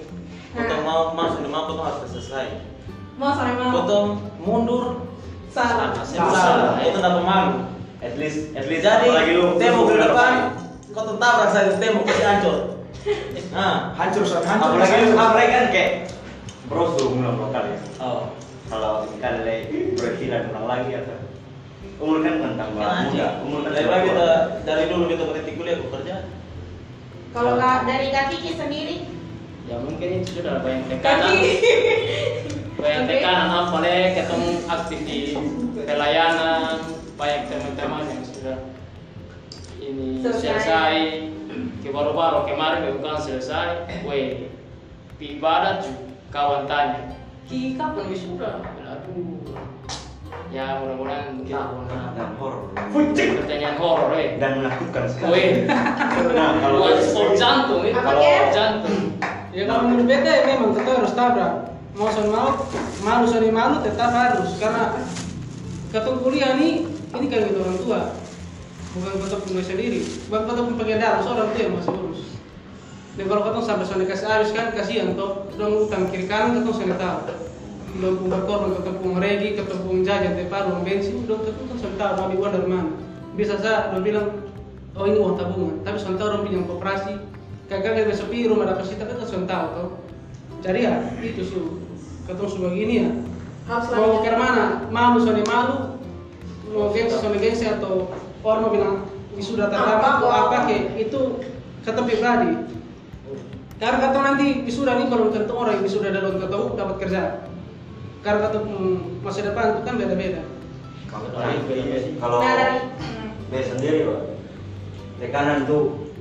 potong 0.57 0.81
mau 0.83 1.13
masuk 1.13 1.45
di 1.45 1.49
mau 1.49 1.69
potong 1.69 1.85
harus 1.85 2.09
selesai. 2.11 2.73
mau 3.21 3.37
sampai 3.37 3.53
mau 3.53 3.85
mundur 4.41 5.05
salah 5.53 5.93
salah. 6.01 6.81
Itu 6.81 6.97
tidak 6.97 7.21
pemalu. 7.21 7.69
at 8.01 8.17
least 8.17 8.49
at 8.57 8.65
least 8.65 8.81
Jadi 8.81 9.37
tembok 9.61 9.85
ke 9.93 9.95
depan, 10.01 10.33
kau 10.91 11.03
tuh 11.07 11.15
tabrak 11.17 11.49
saja 11.49 11.71
tembok 11.79 12.03
pasti 12.03 12.23
hancur. 12.23 12.57
Nah, 13.51 13.95
Hancur 13.97 14.23
saat 14.27 14.45
hancur. 14.45 14.77
apalagi 14.77 15.11
apalagi 15.11 15.49
kan 15.49 15.65
kayak 15.73 15.91
bro 16.69 16.95
suruh 16.95 17.11
mulai 17.11 17.35
lokal 17.35 17.63
ya 17.67 17.77
oh. 17.99 18.23
kalau 18.71 19.03
le 19.19 19.55
berkiran 19.99 20.53
ulang 20.53 20.65
lagi 20.69 20.91
atau 21.01 21.17
umur 21.99 22.23
kan 22.23 22.33
kan 22.39 22.51
tambah 22.55 22.79
muda 22.79 23.27
umur 23.43 23.59
kan 23.67 23.71
tua. 23.75 24.29
dari 24.63 24.83
dulu 24.87 25.03
kita 25.11 25.23
berhenti 25.27 25.51
kuliah 25.59 25.75
aku 25.75 25.87
kerja. 25.91 26.15
kalau 27.35 27.51
nggak 27.59 27.77
dari 27.83 28.07
kak 28.09 28.25
Kiki 28.31 28.51
sendiri 28.55 28.97
Ya 29.69 29.77
mungkin 29.77 30.19
itu 30.19 30.41
sudah 30.41 30.59
banyak 30.65 30.89
tekanan. 30.89 31.31
kaki 31.31 31.51
Banyak 32.75 33.03
tekanan 33.13 33.49
apalagi 33.51 34.17
ketemu 34.19 34.49
aktif 34.67 34.99
di 35.05 35.19
pelayanan, 35.85 36.75
banyak 37.15 37.41
teman-teman 37.47 38.03
yang 38.09 38.21
ini 39.91 40.23
Selesai. 40.23 40.39
selesai, 40.39 40.95
ke 41.83 41.89
baru-baru 41.91 42.47
kemarin 42.47 42.95
bukan 42.95 43.19
selesai, 43.19 43.91
weh, 44.07 44.47
ibadat 45.19 45.83
juga 45.83 46.15
kawan 46.31 46.63
tanya, 46.65 47.19
ki 47.45 47.75
kapan 47.75 48.07
wisuda? 48.07 48.63
Aduh, 48.87 49.51
ya 50.51 50.79
mudah-mudahan 50.79 51.43
kita 51.43 51.59
dan 52.15 52.29
horor 52.39 52.71
pertanyaan 52.95 53.75
horor 53.79 54.15
eh. 54.15 54.39
dan 54.39 54.63
menakutkan 54.63 55.03
sekali 55.07 55.31
Weh, 55.31 55.47
nah 56.35 56.59
kalau 56.59 56.87
buat 56.87 56.99
sport 57.03 57.35
jantung 57.35 57.83
itu, 57.83 57.99
kalau 57.99 58.21
jantung. 58.51 59.19
Ya 59.51 59.67
kalau 59.67 59.91
menurut 59.91 60.07
beta 60.07 60.31
ya 60.31 60.43
memang 60.47 60.71
kita 60.79 60.91
harus 61.03 61.11
tabrak. 61.11 61.53
Mau 61.91 62.07
son 62.07 62.31
mau, 62.31 62.55
malu 63.03 63.27
son 63.27 63.43
malu 63.51 63.83
tetap 63.83 64.15
harus 64.15 64.55
karena 64.55 64.95
ketemu 65.91 66.17
kuliah 66.23 66.51
nih 66.55 66.87
ini 66.87 67.27
kan 67.27 67.39
gitu 67.51 67.59
orang 67.59 67.77
tua 67.83 68.01
bukan 68.91 69.11
kita 69.23 69.37
punya 69.43 69.63
sendiri. 69.63 69.99
Bukan 70.27 70.41
kita 70.47 70.61
pun 70.67 70.75
darah 70.79 71.21
seorang 71.23 71.47
tua 71.55 71.61
yang 71.63 71.73
masih 71.79 71.93
urus 71.95 72.21
dan 73.11 73.27
kalau 73.27 73.41
ketemu 73.43 73.63
sampai 73.67 73.85
son 73.85 73.99
dikasih 73.99 74.27
habis 74.27 74.51
kan 74.55 74.71
kasihan 74.71 75.11
toh. 75.19 75.51
Dong 75.59 75.83
utang 75.83 76.07
kiri 76.07 76.31
kanan 76.31 76.63
ketemu 76.63 76.71
son 76.71 76.91
tahu. 76.95 77.19
Belum 77.99 78.13
pun 78.23 78.27
berkorban 78.31 78.71
ketemu 78.79 78.97
pun 79.03 79.13
regi 79.19 79.49
ketemu 79.59 79.81
pun 79.83 79.97
jajan 80.07 80.33
tepar 80.39 80.63
uang 80.71 80.81
bensin 80.87 81.27
dong 81.27 81.43
ketemu 81.43 81.75
son 81.75 81.93
tahu 81.99 82.11
mau 82.15 82.27
dibuat 82.31 82.51
dari 82.55 82.67
mana. 82.71 82.91
Bisa 83.35 83.59
saja 83.59 83.91
dong 83.91 84.03
bilang 84.07 84.27
oh 84.95 85.03
ini 85.03 85.17
uang 85.19 85.35
tabungan. 85.35 85.75
Tapi 85.83 85.97
son 85.99 86.15
tahu 86.15 86.27
dong 86.31 86.43
pinjam 86.47 86.63
koperasi 86.71 87.13
kagak 87.67 87.91
kayak 87.99 88.07
besok 88.15 88.31
rumah 88.31 88.65
dapat 88.71 88.85
sita 88.87 89.03
kan 89.03 89.27
son 89.27 89.43
tahu 89.43 89.65
toh. 89.75 89.89
Jadi 90.63 90.79
ya 90.87 90.93
itu 91.19 91.43
su. 91.43 91.61
Ketemu 92.31 92.47
su 92.47 92.57
begini 92.63 92.93
ya. 92.95 93.09
Mau 93.69 94.23
ke 94.23 94.31
mana? 94.31 94.87
Malu 94.87 95.19
soalnya 95.19 95.43
malu. 95.51 95.99
Mau 96.71 96.95
gengsi 96.95 97.19
soalnya 97.19 97.43
gengsi 97.43 97.67
atau 97.67 98.07
orang 98.41 98.59
mau 98.61 98.71
bilang 98.73 98.95
wisuda 99.37 99.71
terlambat 99.71 100.11
atau 100.19 100.29
apa? 100.29 100.57
kayak 100.67 100.83
itu 100.99 101.19
kata 101.81 102.01
pribadi 102.05 102.71
karena 103.81 103.97
kata 103.97 104.17
nanti 104.21 104.61
wisuda 104.61 104.93
nih 104.93 105.09
kalau 105.09 105.33
tentu 105.33 105.53
orang 105.57 105.81
yang 105.81 105.85
wisuda 105.89 106.13
dalam 106.13 106.37
ketemu 106.37 106.65
dapat 106.77 106.95
kerja. 107.01 107.21
Karena 108.21 108.39
kata 108.45 108.57
hmm, 108.61 109.25
masa 109.25 109.41
depan 109.41 109.73
itu 109.73 109.81
kan 109.81 109.95
beda-beda. 109.97 110.41
Kalau 111.09 111.27
kalau 112.21 112.37
nah 112.45 112.53
dari 112.53 112.77
hmm. 113.49 113.65
sendiri 113.73 114.05
pak. 114.05 114.21
Tekanan 115.17 115.65
tuh 115.65 116.13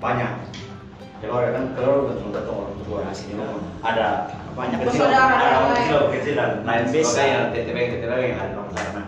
banyak. 0.00 0.32
Kalau 1.20 1.34
ada 1.44 1.50
kan 1.52 1.64
kalau 1.76 2.08
ketemu 2.08 2.30
ketemu 2.32 2.56
orang 2.56 2.76
tua 2.88 3.00
sini 3.12 3.32
ada. 3.84 4.08
Banyak 4.56 4.78
kecil, 4.88 5.06
ada 5.12 5.46
orang 5.60 5.76
kecil 5.76 5.98
kecil 6.16 6.34
dan 6.40 6.50
lain 6.64 6.84
sebagainya 6.88 7.40
TTP 7.52 7.76
TTP 8.00 8.12
yang 8.32 8.40
ada 8.40 8.64
di 8.64 8.74
sana. 8.80 9.02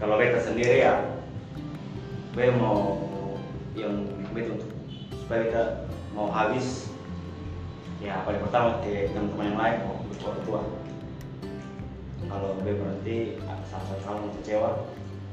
Kalau 0.00 0.16
beta 0.16 0.40
sendiri 0.40 0.80
ya 0.88 1.15
beta 2.36 2.52
mau 2.60 3.00
yang 3.72 4.04
beta 4.36 4.60
untuk 4.60 4.68
supaya 5.24 5.40
kita 5.48 5.62
mau 6.12 6.28
habis 6.28 6.92
ya 7.96 8.20
paling 8.28 8.44
pertama 8.44 8.84
ke 8.84 9.08
teman-teman 9.08 9.48
yang 9.48 9.56
lain 9.56 9.76
mau 9.88 9.96
orang 10.28 10.42
tua. 10.44 10.60
Kalau 12.28 12.60
beta 12.60 12.76
berarti 12.76 13.40
salah 13.40 13.86
satu 13.88 14.04
hal 14.04 14.16
kecewa 14.36 14.70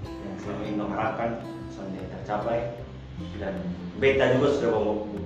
yang 0.07 0.35
selama 0.39 0.61
ini 0.63 0.79
mengharapkan 0.79 1.29
sampai 1.75 2.07
tercapai. 2.07 2.59
Dan 3.37 3.53
beta 3.99 4.39
juga 4.39 4.47
sudah 4.57 4.71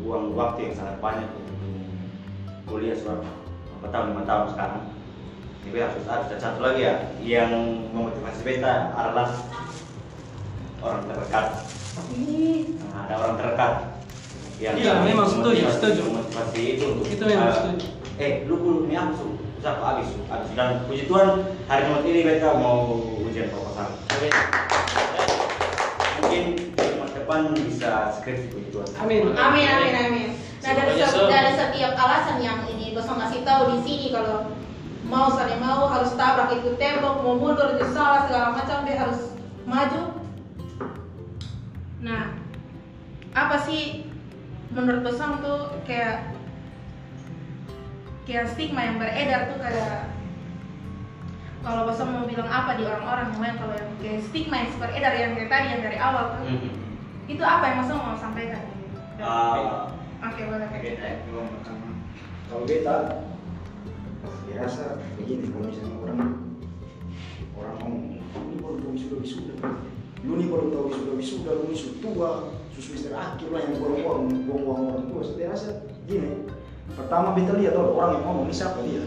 buang 0.01 0.33
waktu 0.33 0.73
yang 0.73 0.75
sangat 0.75 0.97
banyak 0.97 1.29
untuk 1.29 1.55
kuliah 2.67 2.97
sudah 2.97 3.21
berapa 3.21 3.87
tahun 3.93 4.07
lima 4.17 4.23
tahun 4.25 4.45
sekarang. 4.49 4.83
Beta 5.67 5.85
harus 5.93 6.07
ada 6.09 6.35
satu 6.41 6.59
lagi 6.63 6.81
ya 6.89 6.95
yang 7.21 7.53
memotivasi 7.93 8.41
beta 8.41 8.91
adalah 8.97 9.29
orang 10.79 11.01
terdekat 11.03 11.45
Nah, 11.97 12.99
ada 13.03 13.13
orang 13.17 13.35
terdekat 13.35 13.71
yang 14.57 14.73
Iya, 14.75 14.93
memang 15.03 15.25
setuju, 15.25 15.65
setuju. 15.67 16.01
memotivasi 16.03 16.61
itu 16.71 16.83
untuk 16.91 17.05
Itu 17.07 17.23
memang 17.23 17.47
eh, 17.47 17.55
setuju. 17.55 17.85
eh 18.17 18.31
lu 18.43 18.55
kuliah 18.57 18.81
ini 18.83 18.95
apa 18.95 19.13
su 19.13 19.25
susah 19.55 19.73
kok 19.75 19.85
habis 19.87 20.07
su 20.07 20.19
habis 20.23 20.49
dan 20.51 20.81
puji 20.83 21.05
Tuhan 21.05 21.27
hari 21.65 21.81
Jumat 21.83 22.03
ini 22.03 22.21
beta 22.23 22.49
mau 22.55 22.77
ujian 23.19 23.47
proposal 23.47 23.93
mungkin 26.17 26.43
Jumat 26.73 27.09
depan 27.13 27.39
bisa 27.55 27.89
skripsi 28.15 28.45
puji 28.49 28.69
Tuhan 28.71 28.87
Amin. 28.97 29.21
Amin, 29.31 29.65
amin, 29.67 29.93
amin. 29.95 30.29
Nah 30.57 30.71
dari, 30.73 30.89
Semuanya 30.91 31.07
se- 31.07 31.13
so. 31.15 31.29
dari 31.29 31.51
setiap 31.53 31.93
alasan 31.95 32.37
yang 32.39 32.59
ini 32.67 32.91
Bosong 32.91 33.17
kasih 33.19 33.41
tahu 33.41 33.61
di 33.71 33.79
sini 33.79 34.07
kalau 34.09 34.49
mau 35.05 35.29
saling 35.29 35.61
mau 35.61 35.85
harus 35.87 36.11
tabrak 36.13 36.49
itu 36.51 36.73
tembok, 36.75 37.21
mau 37.21 37.33
mundur 37.33 37.71
itu 37.71 37.85
salah 37.87 38.25
segala 38.25 38.51
macam 38.51 38.83
dia 38.83 38.97
harus 38.97 39.37
maju. 39.63 40.16
Nah, 41.97 42.37
apa 43.33 43.57
sih 43.65 44.05
menurut 44.69 45.01
Bosong 45.01 45.41
tuh 45.41 45.81
kayak 45.87 46.29
kayak 48.27 48.51
stigma 48.51 48.83
yang 48.83 48.99
beredar 48.99 49.49
tuh 49.49 49.57
kayak 49.63 50.11
kalau 51.65 51.89
Bosong 51.89 52.13
mau 52.13 52.29
bilang 52.29 52.47
apa 52.47 52.77
di 52.77 52.83
orang-orang 52.85 53.33
yang 53.33 53.41
lain 53.41 53.55
kalau 53.57 53.75
yang 53.75 53.91
kayak 53.97 54.21
stigma 54.29 54.55
yang 54.61 54.71
beredar 54.77 55.13
yang 55.15 55.31
kayak 55.33 55.49
tadi 55.49 55.67
yang 55.73 55.81
dari 55.81 55.97
awal 55.97 56.23
tuh 56.37 56.43
Mhm. 56.45 56.71
itu 57.27 57.43
apa 57.43 57.63
yang 57.65 57.77
Bosong 57.81 57.99
mau 58.03 58.17
sampaikan? 58.19 58.63
Ah, 59.17 59.89
Oke, 60.17 60.49
boleh 60.49 60.65
kayak 60.69 60.83
gitu. 60.97 61.39
Kalau 62.47 62.63
beta, 62.65 62.97
ya 64.47 64.55
rasa 64.57 65.03
begini 65.19 65.51
kalau 65.51 65.67
misalnya 65.69 65.97
orang 66.01 66.19
orang 67.53 67.75
ngomong, 67.81 68.05
ini 68.17 68.55
baru 68.57 68.75
tahu 68.81 68.91
wisuda 68.95 69.15
wisuda, 69.21 69.53
lu 70.25 70.31
ini 70.39 70.45
baru 70.49 70.73
tahu 70.73 70.83
wisuda 70.89 71.11
wisuda, 71.13 71.51
lu 71.53 71.63
ini 71.69 71.77
sudah 71.77 71.95
tua, 72.01 72.31
susu 72.73 72.89
istri 72.97 73.13
akhir 73.13 73.47
lah 73.53 73.61
yang 73.61 73.73
buang 73.77 73.95
uang, 74.01 74.21
buang 74.49 74.61
uang 74.65 74.79
orang 74.89 75.05
tua. 75.13 75.21
Saya 75.21 75.53
rasa 75.53 75.69
gini, 76.09 76.49
pertama 76.97 77.37
beta 77.37 77.53
lihat 77.57 77.77
oh, 77.77 77.93
orang 77.93 78.17
yang 78.17 78.23
ngomong 78.25 78.45
ini 78.49 78.55
siapa 78.55 78.79
dia? 78.81 79.03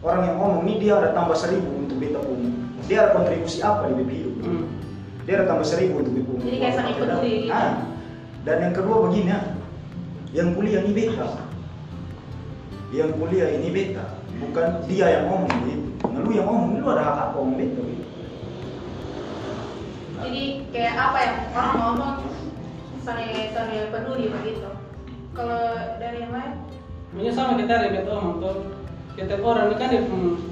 Orang 0.00 0.22
yang 0.24 0.36
ngomong 0.36 0.60
ini 0.68 0.74
dia 0.80 0.92
ada 1.00 1.16
tambah 1.16 1.36
seribu 1.36 1.70
untuk 1.72 1.96
beta 1.96 2.20
pun, 2.20 2.40
dia 2.84 2.96
ada 3.04 3.10
kontribusi 3.16 3.64
apa 3.64 3.88
di 3.88 3.94
beta 4.00 4.12
hidup? 4.12 4.34
Hmm. 4.44 4.64
Dia 5.24 5.32
ada 5.40 5.46
tambah 5.48 5.66
seribu 5.68 6.04
untuk 6.04 6.12
beta 6.16 6.30
Jadi 6.44 6.56
kayak 6.60 6.74
saling 6.76 6.96
peduli 6.96 7.32
gitu. 7.44 7.52
Ah, 7.52 7.70
dan 8.44 8.56
yang 8.64 8.74
kedua 8.76 8.96
begini 9.08 9.32
ya, 9.32 9.40
yang 10.30 10.54
kuliah 10.54 10.80
ini 10.86 10.92
beta 10.94 11.28
yang 12.90 13.10
kuliah 13.18 13.50
ini 13.54 13.68
beta 13.70 14.18
bukan 14.42 14.66
dia 14.86 15.06
yang 15.10 15.24
ngomong 15.30 15.50
gitu 15.66 15.86
nah 16.10 16.18
lu 16.22 16.30
yang 16.34 16.46
ngomong 16.46 16.78
lu 16.78 16.86
ada 16.90 17.02
hak 17.02 17.16
apa 17.30 17.36
ngomong 17.38 17.56
beta 17.58 17.80
gitu. 17.82 17.99
Jadi 20.20 20.68
kayak 20.68 20.94
apa 21.00 21.18
yang 21.24 21.36
orang 21.56 21.74
ngomong 21.80 22.16
saling 23.00 23.32
saling 23.56 23.88
peduli 23.88 24.28
begitu. 24.28 24.68
Kalau 25.32 25.62
dari 25.96 26.18
yang 26.20 26.32
lain? 26.36 26.52
Sebenarnya 27.10 27.32
sama 27.32 27.56
kita 27.56 27.74
kita 27.88 28.10
omong 28.12 28.36
tuh. 28.44 28.56
Setiap 29.16 29.44
orang 29.44 29.68
ini 29.68 29.76
kan 29.76 29.92
dia 29.92 30.02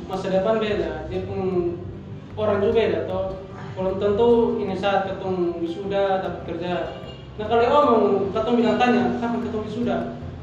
masa 0.05 0.29
depan 0.29 0.61
beda, 0.61 1.09
dia 1.09 1.21
pun 1.25 1.41
orang 2.37 2.61
juga 2.61 2.73
beda 2.77 2.99
toh. 3.09 3.27
Belum 3.79 3.95
tentu 3.97 4.29
ini 4.61 4.75
saat 4.77 5.09
ketemu 5.09 5.57
wisuda 5.63 6.21
dapat 6.21 6.43
kerja. 6.45 6.73
Nah 7.39 7.47
kalau 7.47 7.65
omong, 7.65 8.05
ketemu 8.35 8.55
bilang 8.61 8.77
tanya, 8.77 9.03
kapan 9.23 9.41
ketemu 9.47 9.65
wisuda? 9.71 9.97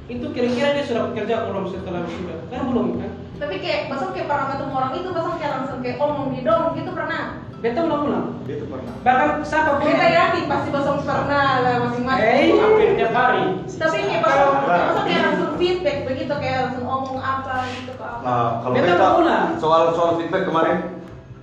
Itu 0.09 0.25
kira-kira 0.33 0.73
dia 0.73 0.85
sudah 0.87 1.11
bekerja 1.11 1.35
belum 1.51 1.69
setelah 1.69 2.01
wisuda? 2.07 2.35
Kan 2.49 2.61
belum 2.71 2.87
kan? 2.97 3.11
Tapi 3.35 3.55
kayak 3.61 3.91
basang 3.91 4.15
kayak 4.15 4.27
pernah 4.31 4.47
ketemu 4.55 4.73
orang 4.73 4.93
itu 4.95 5.09
basang 5.11 5.37
kayak 5.37 5.53
langsung 5.59 5.79
kayak 5.83 5.97
omong 6.01 6.27
di 6.33 6.41
dong 6.41 6.65
gitu 6.73 6.91
pernah. 6.95 7.44
Beta 7.63 7.79
ulang-ulang. 7.87 8.43
beta 8.43 8.65
pernah 8.67 8.93
Bahkan 9.01 9.29
siapa 9.41 9.79
pun 9.79 9.87
Kita 9.87 10.05
yakin 10.05 10.43
pasti 10.51 10.69
basang 10.75 10.99
pernah 11.01 11.47
lah 11.63 11.75
masing-masing. 11.87 12.51
Eh, 12.51 12.59
hampir 12.59 12.89
tiap 12.99 13.13
hari 13.15 13.45
Tapi 13.65 13.97
kayak 14.05 14.21
basang, 14.21 14.53
basang 14.67 15.05
kayak 15.07 15.21
langsung 15.31 15.51
feedback 15.55 15.97
begitu 16.03 16.33
kayak 16.35 16.59
langsung 16.69 16.85
omong 16.85 17.19
apa 17.23 17.55
gitu 17.71 17.91
ke 17.95 18.05
apa. 18.05 18.23
Nah, 18.23 18.49
kalau 18.61 18.73
Beta 18.75 18.91
beta, 18.93 19.07
ulang. 19.17 19.47
soal 19.57 19.83
soal 19.95 20.11
feedback 20.19 20.43
kemarin, 20.45 20.77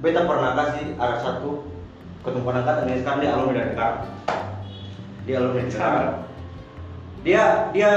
beta 0.04 0.20
pernah 0.28 0.50
kasih 0.54 0.84
ada 1.00 1.16
satu 1.18 1.64
ketemu 2.22 2.48
angkatan 2.54 2.86
yang 2.86 3.00
sekarang 3.02 3.18
dia 3.18 3.30
alumni 3.34 3.54
dari 3.58 3.70
Sekarang. 3.72 3.98
Dia 5.24 5.34
alumni 5.40 5.58
dari 5.58 5.72
Sekarang. 5.72 6.08
Dia 7.22 7.42
dia 7.74 7.92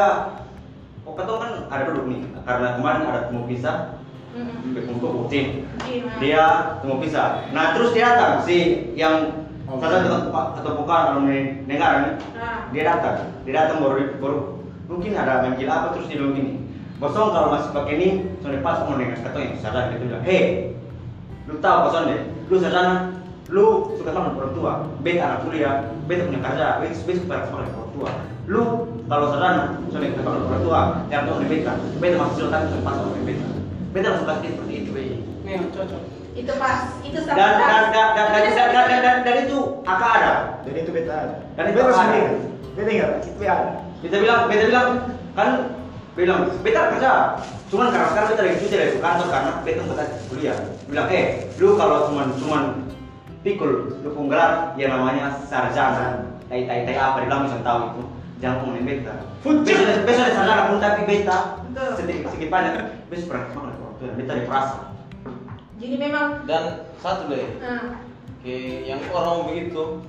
oh 1.05 1.13
ketemu 1.13 1.37
kan 1.37 1.51
ada 1.69 1.83
dulu 1.93 2.01
nih 2.09 2.21
karena 2.41 2.67
kemarin 2.81 3.01
ada 3.05 3.19
temu 3.29 3.41
pisah 3.45 3.77
Mm-mm. 4.35 4.91
untuk 4.91 5.11
bukti 5.15 5.63
Iya. 5.87 6.11
dia 6.19 6.45
temu 6.83 6.99
pisah. 6.99 7.47
Nah 7.55 7.71
terus 7.71 7.95
dia 7.95 8.11
datang. 8.11 8.43
Si 8.43 8.91
yang 8.93 9.47
Oh, 9.65 9.81
salah 9.81 10.05
iya. 10.05 10.29
satu 10.29 10.29
atau 10.61 10.71
bukan 10.77 11.01
alumni 11.09 11.65
negara 11.65 11.95
nih 12.05 12.13
Nah, 12.37 12.69
dia 12.69 12.83
datang. 12.85 13.17
Dia 13.49 13.53
datang 13.57 13.81
baru 13.81 14.13
baru 14.21 14.39
mungkin 14.85 15.17
ada 15.17 15.41
manggil 15.41 15.65
apa 15.65 15.97
terus 15.97 16.05
dia 16.05 16.21
bilang 16.21 16.37
gini 16.37 16.53
bosong 17.01 17.33
kalau 17.33 17.49
masih 17.49 17.73
pakai 17.73 17.93
ini 17.97 18.07
soalnya 18.37 18.61
pas 18.61 18.85
mau 18.85 18.93
dengan 18.93 19.17
kata 19.17 19.39
yang 19.41 19.57
sadar 19.57 19.89
dia 19.89 19.97
bilang 19.97 20.21
hei 20.21 20.69
lu 21.49 21.57
tahu 21.57 21.77
bosong 21.89 22.05
deh? 22.13 22.21
Lu 22.45 22.55
sadar 22.61 22.87
lu 23.49 23.65
suka 23.97 24.13
sama 24.13 24.37
orang 24.37 24.53
tua. 24.53 24.73
Beta 25.01 25.23
anak 25.25 25.39
kuliah 25.49 25.75
beta 26.05 26.29
punya 26.29 26.41
kerja 26.45 26.67
beta 26.85 26.93
beta 27.01 27.17
suka 27.25 27.35
sama 27.49 27.55
orang 27.65 27.89
tua. 27.97 28.09
Lu 28.45 28.63
kalau 29.09 29.33
sadar 29.33 29.81
soalnya 29.89 30.13
kita 30.13 30.21
sama 30.21 30.45
orang 30.45 30.61
tua 30.61 30.81
yang 31.09 31.25
tahu 31.25 31.41
di 31.41 31.47
beta. 31.49 31.73
Beta 31.97 32.15
masih 32.21 32.53
pas 32.85 32.93
sama 32.93 33.17
beta 33.25 33.54
beta 33.95 34.11
langsung 34.11 34.27
kasih 34.27 34.51
seperti 34.51 34.73
itu 34.83 34.91
Memang 35.47 35.71
cocok. 35.71 36.01
itu 36.35 36.51
pas 36.59 36.79
itu 36.99 37.19
dan 37.23 37.31
dan 37.31 37.55
dan 37.63 37.85
dan 37.95 38.07
dan 38.11 38.27
dan 38.27 38.43
dan, 38.51 38.67
dan, 38.75 38.99
dan, 38.99 39.17
dan 39.23 39.35
itu 39.47 39.57
akak 39.87 40.11
ada? 40.19 40.33
Dan 40.67 40.73
itu 40.83 40.91
beta 40.91 41.13
ada. 41.15 41.35
Dan 41.55 41.63
itu 41.71 41.79
beta 41.79 42.01
ada. 42.03 42.19
beta 42.75 42.89
ingat. 42.91 43.11
Itu 43.23 43.43
ada. 43.47 43.71
Beta 44.03 44.15
bilang, 44.19 44.41
beta 44.51 44.63
bilang 44.67 44.89
kan 45.31 45.49
bilang 46.19 46.51
beta 46.59 46.81
kerja, 46.91 47.11
cuman 47.71 47.87
karena 47.87 48.07
sekarang 48.11 48.27
beta 48.35 48.41
lagi 48.43 48.57
cuti 48.59 48.75
dari 48.75 48.91
kantor 48.99 49.27
karena 49.31 49.51
beta 49.63 49.81
mau 49.87 49.95
kuliah. 50.27 50.57
Bilang 50.91 51.07
eh, 51.07 51.25
lu 51.55 51.67
kalau 51.79 51.97
cuman 52.11 52.27
cuman 52.35 52.63
pikul 53.47 53.71
lu 54.03 54.09
pun 54.11 54.27
gelar 54.27 54.75
yang 54.75 54.91
namanya 54.91 55.39
sarjana, 55.47 56.35
tai 56.51 56.67
tai 56.67 56.83
tai 56.83 56.99
apa 56.99 57.23
dibilang 57.23 57.47
bisa 57.47 57.63
tahu 57.63 57.79
itu, 57.95 58.01
jangan 58.43 58.59
ngomongin 58.59 58.83
beta. 58.83 59.15
Besok 59.39 60.03
besok 60.03 60.23
ada 60.27 60.33
sarjana 60.35 60.63
pun 60.67 60.83
tapi 60.83 61.01
beta 61.07 61.37
Betul. 61.71 61.91
sedikit 61.95 62.27
sedikit 62.35 62.49
banyak. 62.51 62.73
Besok 63.07 63.27
pernah 63.31 63.43
ke 63.47 63.55
mana 63.55 63.84
waktu 63.95 64.11
itu 64.11 64.15
beta 64.19 64.33
diperasa. 64.35 64.77
Jadi 65.79 65.95
memang. 65.95 66.27
Dan 66.43 66.63
satu 66.99 67.31
deh. 67.31 67.47
Nah, 67.63 67.95
ke 68.43 68.83
yang 68.83 68.99
orang 69.09 69.47
begitu 69.47 70.03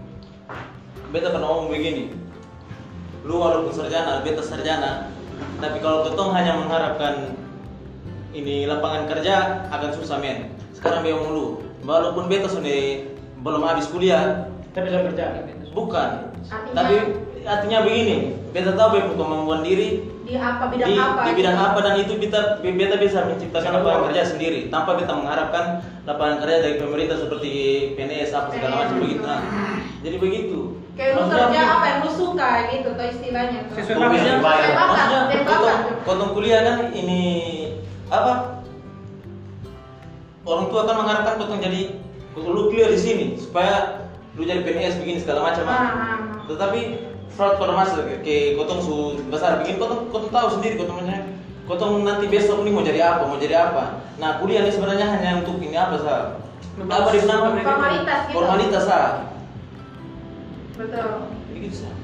beta 1.14 1.30
pernah 1.30 1.46
ngomong 1.46 1.70
begini. 1.70 2.10
Lu 3.22 3.38
walaupun 3.38 3.70
sarjana 3.70 4.26
beta 4.26 4.42
sarjana 4.42 5.14
tapi 5.60 5.78
kalau 5.84 6.04
ketong 6.08 6.32
hanya 6.32 6.56
mengharapkan 6.58 7.36
ini 8.34 8.66
lapangan 8.66 9.06
kerja 9.06 9.66
akan 9.70 9.90
susah 9.94 10.18
men. 10.18 10.50
Sekarang 10.74 11.06
beta 11.06 11.14
ngomong 11.14 11.30
lu 11.30 11.46
walaupun 11.86 12.26
beta 12.26 12.50
sudah 12.50 13.06
belum 13.46 13.62
habis 13.62 13.86
kuliah 13.86 14.50
tapi 14.74 14.90
sudah 14.90 15.14
kerja 15.14 15.24
bukan. 15.70 16.10
Artinya- 16.46 16.74
tapi 16.74 16.94
artinya 17.46 17.78
begini 17.86 18.16
beta 18.56 18.72
tahu 18.72 18.88
beta 18.96 19.12
kemampuan 19.12 19.60
diri 19.60 20.08
di 20.24 20.32
apa 20.32 20.64
bidang 20.72 20.88
di, 20.88 20.96
apa? 20.96 21.20
di 21.28 21.32
bidang 21.36 21.58
apa 21.60 21.78
dan 21.84 21.94
itu 22.00 22.12
beta 22.16 22.40
beta 22.64 22.96
bisa 22.96 23.28
menciptakan 23.28 23.70
lapangan 23.76 24.00
kerja 24.08 24.22
sendiri 24.32 24.72
tanpa 24.72 24.96
beta 24.96 25.12
mengharapkan 25.12 25.84
lapangan 26.08 26.36
kerja 26.40 26.56
dari 26.64 26.76
pemerintah 26.80 27.20
seperti 27.20 27.52
PNS 28.00 28.32
apa 28.32 28.48
segala 28.56 28.74
macam 28.80 28.96
PNS. 28.96 29.04
begitu 29.04 29.22
nah 29.28 29.40
jadi 30.00 30.16
begitu 30.16 30.60
Kayak 30.96 31.12
lu 31.12 31.22
kerja 31.28 31.60
apa 31.60 31.84
yang 31.84 31.98
lu 32.08 32.10
suka 32.16 32.50
gitu 32.72 32.88
tuh 32.96 33.04
istilahnya 33.04 33.68
tuh. 33.68 33.76
Sesuai 33.76 34.00
Maksudnya, 34.00 34.40
maksudnya 34.40 35.20
kotong 36.08 36.32
kuliah 36.32 36.60
kan 36.64 36.88
ini 36.96 37.20
apa 38.08 38.64
orang 40.48 40.72
tua 40.72 40.88
kan 40.88 40.96
mengharapkan 40.96 41.36
kotong 41.36 41.60
jadi 41.60 42.00
lu 42.32 42.72
kuliah 42.72 42.88
di 42.88 42.96
sini 42.96 43.26
supaya 43.36 44.08
lu 44.40 44.48
jadi 44.48 44.64
PNS 44.64 45.04
begini 45.04 45.20
segala 45.20 45.52
macam 45.52 45.68
Ah, 45.68 45.72
ah. 45.72 45.76
ah, 45.76 45.92
ah. 45.92 46.16
tetapi 46.48 46.80
fraud 47.36 47.60
pada 47.60 47.72
masa 47.76 48.00
ke 48.24 48.56
kotong 48.56 48.80
su 48.80 48.96
besar 49.28 49.60
begini 49.60 49.76
kotong 49.76 50.08
kotong 50.08 50.32
tahu 50.32 50.48
sendiri 50.58 50.80
kotong 50.80 51.04
punya 51.04 51.18
Kotong 51.66 52.06
nanti 52.06 52.30
besok 52.30 52.62
nih 52.62 52.70
mau 52.70 52.86
jadi 52.86 53.02
apa, 53.02 53.26
mau 53.26 53.42
jadi 53.42 53.58
apa. 53.58 53.98
Nah 54.22 54.38
kuliah 54.38 54.62
ini 54.62 54.70
sebenarnya 54.70 55.18
hanya 55.18 55.42
untuk 55.42 55.58
ini 55.58 55.74
apa 55.74 55.98
sah? 55.98 56.38
Apa 56.78 57.10
di 57.10 57.26
nama 57.26 57.50
Formalitas 57.58 58.20
gitu. 58.30 58.34
Formalitas 58.38 58.82
sah. 58.86 59.06
Betul. 60.78 61.26
Begitu 61.50 61.82
sah. 61.82 61.94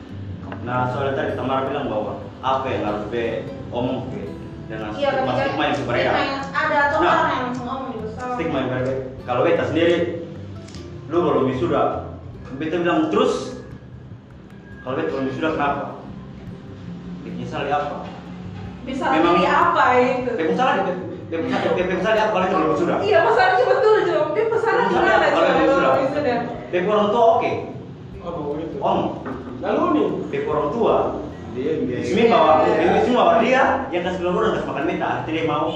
Nah, 0.67 0.91
soalnya 0.91 1.15
tadi 1.15 1.39
Tamara 1.39 1.71
bilang 1.71 1.87
bahwa 1.87 2.19
apa 2.43 2.67
yang 2.75 2.83
harus 2.91 3.07
be 3.15 3.47
omong 3.71 4.11
ke 4.11 4.35
dengan 4.67 4.91
Iya, 4.99 5.11
stigma 5.15 5.33
stigma 5.39 5.63
yang 5.63 5.77
berbeda. 5.79 6.11
stigma 6.11 6.23
yang 6.27 6.43
ada 6.51 6.77
atau 6.91 6.99
Nah. 6.99 7.07
orang 7.07 7.31
yang 7.31 7.45
langsung 7.47 7.67
ngomong 7.71 7.89
gitu. 7.95 8.07
So, 8.19 8.23
Stigma 8.35 8.57
yang 8.59 8.69
berbeda. 8.75 8.93
Kalau 9.23 9.41
beta 9.47 9.65
sendiri, 9.71 9.97
lu 11.07 11.19
baru 11.23 11.41
wisuda, 11.47 11.83
beta 12.59 12.77
bilang 12.83 13.15
terus. 13.15 13.62
Kalau 14.83 14.95
beta 14.99 15.11
belum 15.11 15.25
wisuda 15.31 15.49
kenapa? 15.55 15.85
Menyesali 17.23 17.71
apa? 17.71 17.97
bisa 18.83 19.05
Memang- 19.15 19.39
jadi 19.39 19.47
apa 19.47 19.85
gitu. 19.95 20.31
Beta 20.35 20.53
salah, 20.59 20.75
beta 21.31 21.83
menyesali 21.87 22.19
apa 22.19 22.31
kalau 22.33 22.43
beta 22.43 22.57
belum 22.59 22.71
wisuda? 22.75 22.95
Iya, 22.99 23.19
masalahnya 23.23 23.65
betul, 23.71 23.95
Jo. 24.03 24.19
Dia 24.35 24.45
pesanan 24.51 24.83
Masalah 24.83 25.07
gimana, 25.07 25.27
kalau 25.31 25.47
Jo? 25.47 25.55
dia 25.55 25.67
sudah. 25.71 25.93
Wisuda. 26.03 26.35
Beta 26.69 26.87
orang 26.89 27.09
tua 27.09 27.25
oke, 27.33 27.53
Apa 28.23 28.39
begitu? 28.51 28.77
om. 28.81 28.99
Lalu 29.63 29.83
nih, 29.95 30.07
Beta 30.29 30.49
orang 30.51 30.71
tua, 30.71 30.97
Dia 31.53 31.73
biasa. 31.79 32.03
Ismi 32.09 32.23
bawa, 32.33 32.53
Ismi 32.65 33.13
bawa 33.13 33.33
dia 33.39 33.63
yang 33.93 34.03
kasih 34.03 34.19
keluar 34.19 34.41
dan 34.43 34.53
kasih 34.57 34.69
makan 34.73 34.85
beta, 34.89 35.07
artinya 35.13 35.35
dia 35.37 35.45
mau 35.47 35.67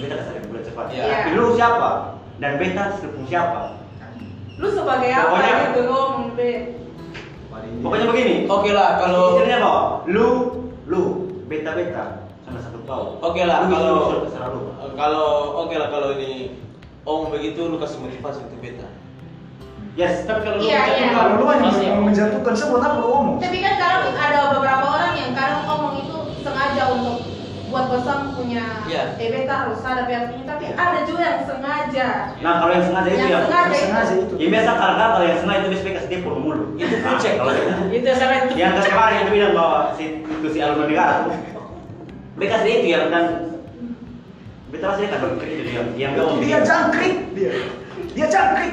beta 0.00 0.14
kasih 0.16 0.32
bulan 0.48 0.62
cepat. 0.64 0.86
Iya. 0.90 1.04
Tapi 1.06 1.30
lu 1.36 1.44
siapa? 1.52 1.88
Dan 2.36 2.52
beta 2.56 2.84
sepupu 2.96 3.22
siapa? 3.28 3.60
Lu 4.56 4.68
sebagai 4.72 5.10
apa 5.12 5.28
Pokoknya- 5.30 5.60
gitu 5.70 5.82
Be? 6.32 6.50
Pokoknya 7.78 8.06
begini. 8.06 8.34
Oke 8.46 8.70
lah 8.70 8.96
kalau 8.96 9.22
Istilahnya 9.34 9.58
bahwa 9.60 9.82
lu, 10.06 10.28
lu, 10.84 11.02
beta 11.44 11.72
beta 11.72 12.04
sama 12.42 12.58
satu 12.58 12.78
kau. 12.82 13.18
Oke 13.20 13.42
lah 13.42 13.64
Lu 13.64 13.74
bisa 14.24 14.38
kalau 14.38 14.54
lu. 14.54 14.68
kalau 14.94 15.28
oke 15.60 15.74
lah 15.74 15.88
kalau 15.88 16.08
ini 16.14 16.56
om 17.02 17.28
begitu 17.28 17.60
lu 17.64 17.76
kasih 17.76 17.98
motivasi 18.00 18.40
untuk 18.42 18.60
beta. 18.60 18.88
Yes. 19.94 20.24
tapi 20.24 20.44
kalau 20.44 20.56
lu 20.56 20.62
Iya, 20.62 20.76
menjatuhkan- 20.76 20.98
iya. 20.98 21.08
Kalau 21.10 21.32
lu 21.34 21.44
hanya 21.46 21.68
Pasti. 21.70 21.86
mau 21.88 22.04
menjatuhkan 22.04 22.54
semua 22.54 22.78
tak 22.78 22.90
perlu 22.92 23.08
ngomong. 23.08 23.36
Tapi 23.38 23.58
kan 23.58 23.74
kadang 23.76 24.02
ada 24.12 24.38
beberapa 24.52 24.84
orang 24.86 25.12
yang 25.14 25.30
kadang 25.32 25.60
ngomong 25.64 25.94
itu 25.96 26.16
sengaja 26.42 26.82
untuk 26.92 27.16
buat 27.66 27.84
bosan 27.88 28.18
Iya. 29.08 29.18
eh 29.18 29.28
beta 29.30 29.54
harus 29.56 29.78
ada 29.80 30.02
pihak 30.04 30.24
ini 30.28 30.42
tapi 30.42 30.64
ada 30.68 30.98
juga 31.02 31.22
yang 31.22 31.42
sengaja 31.42 32.08
Nah 32.36 32.52
kalau 32.56 32.72
yang 32.72 32.84
sengaja 32.84 33.08
itu 33.08 33.16
yang 33.16 33.30
yang 33.30 33.44
sengaja 33.44 33.68
Yang 33.68 33.82
sengaja 33.82 34.12
itu 34.12 34.22
itu. 34.22 34.34
yang 34.36 34.50
biasa 34.50 34.70
kadang-kadang 34.72 35.10
kalau 35.12 35.26
yang 35.26 35.38
sengaja 35.38 35.58
itu 35.58 35.68
biasanya 35.70 35.94
kasih 35.96 36.08
dia 36.08 36.20
pur 36.20 36.34
mulu. 36.36 36.64
Itu 36.74 36.94
Nah, 36.96 37.10
kucek. 37.12 37.32
kalau 37.36 37.52
beta. 37.52 37.74
Itu 37.88 38.08
sama 38.12 38.34
itu. 38.36 38.52
yang 38.54 38.72
kemarin 38.76 39.18
itu 39.18 39.30
bilang 39.32 39.52
bahwa 39.52 39.78
si 39.92 40.04
itu 40.18 40.46
si 40.48 40.58
alumni 40.58 40.86
negara 40.86 41.16
dia 42.36 42.48
kasih 42.50 42.70
itu 42.74 42.86
yang 42.88 43.04
dan 43.08 43.24
beta 44.68 44.86
rasa 44.86 45.00
dia 45.00 45.08
kan 45.08 45.18
begitu 45.32 45.62
dia 45.62 45.72
yang 45.72 45.88
dia 45.94 46.08
mau 46.16 46.36
Dia 46.36 46.58
jangkrik 46.60 47.16
dia. 47.32 47.52
Dia 48.12 48.26
jangkrik. 48.26 48.72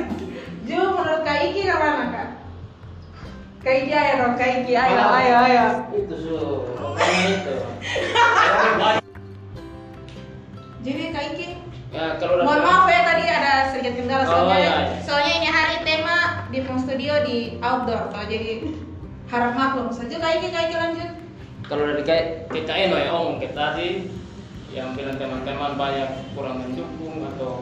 Ju 0.64 0.80
menurut 0.80 1.22
Kak 1.22 1.38
Iki 1.44 1.62
ke 1.62 1.76
mana 1.76 2.06
Kak? 2.10 2.28
Kak 3.60 3.76
Iki 3.78 3.92
ayo 3.92 4.14
dong 4.18 4.34
Kak 4.36 4.50
Iki 4.60 4.74
ayo 4.74 5.04
ayo 5.12 5.36
ayo 5.42 5.66
Itu 5.94 6.16
su, 6.16 6.36
itu. 6.96 7.56
jadi 10.84 11.04
Kak 11.10 11.26
Iki 11.34 11.48
Ya 11.94 12.18
kalau 12.18 12.36
udah 12.36 12.44
mohon 12.44 12.60
maaf 12.60 12.86
ya 12.90 13.02
tadi 13.06 13.24
ada 13.24 13.54
sedikit 13.70 13.94
kendala 13.96 14.26
Oh, 14.26 14.28
soalnya 14.28 14.58
iya, 14.58 14.74
iya. 14.82 14.98
soalnya 15.00 15.34
ini 15.36 15.48
hari 15.48 15.78
tema 15.86 16.18
di 16.50 16.58
Film 16.60 16.82
Studio 16.82 17.22
di 17.22 17.38
outdoor. 17.62 18.10
Toh 18.10 18.26
jadi 18.26 18.66
harap 19.30 19.54
maklum 19.54 19.94
saja. 19.94 20.18
Kak 20.18 20.32
Iki 20.36 20.48
Kak 20.50 20.62
Iki 20.68 20.76
lanjut. 20.76 21.10
Kalau 21.64 21.84
dari 21.86 22.02
K- 22.02 22.50
KKN 22.50 22.90
lah 22.92 23.02
ya 23.04 23.12
om 23.14 23.38
kita 23.38 23.54
tadi 23.54 24.10
yang 24.74 24.98
bilang 24.98 25.22
teman-teman 25.22 25.78
banyak 25.78 26.10
kurang 26.34 26.66
mendukung 26.66 27.22
atau 27.30 27.62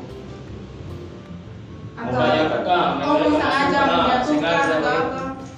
atau 1.91 2.15
banyak 2.15 2.47
kakak 2.49 2.83
ngomong 2.97 3.35
sengaja 3.35 3.79
menjatuhkan 3.83 4.55
atau 4.79 4.93
apa. 4.95 4.95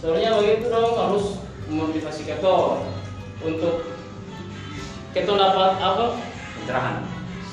Sebenarnya 0.01 0.29
begitu 0.33 0.65
dong 0.67 0.97
harus 0.97 1.25
memotivasi 1.69 2.21
keto 2.25 2.57
untuk 3.39 3.75
keto 5.13 5.33
dapat 5.37 5.77
apa? 5.77 6.05
pencerahan 6.53 6.95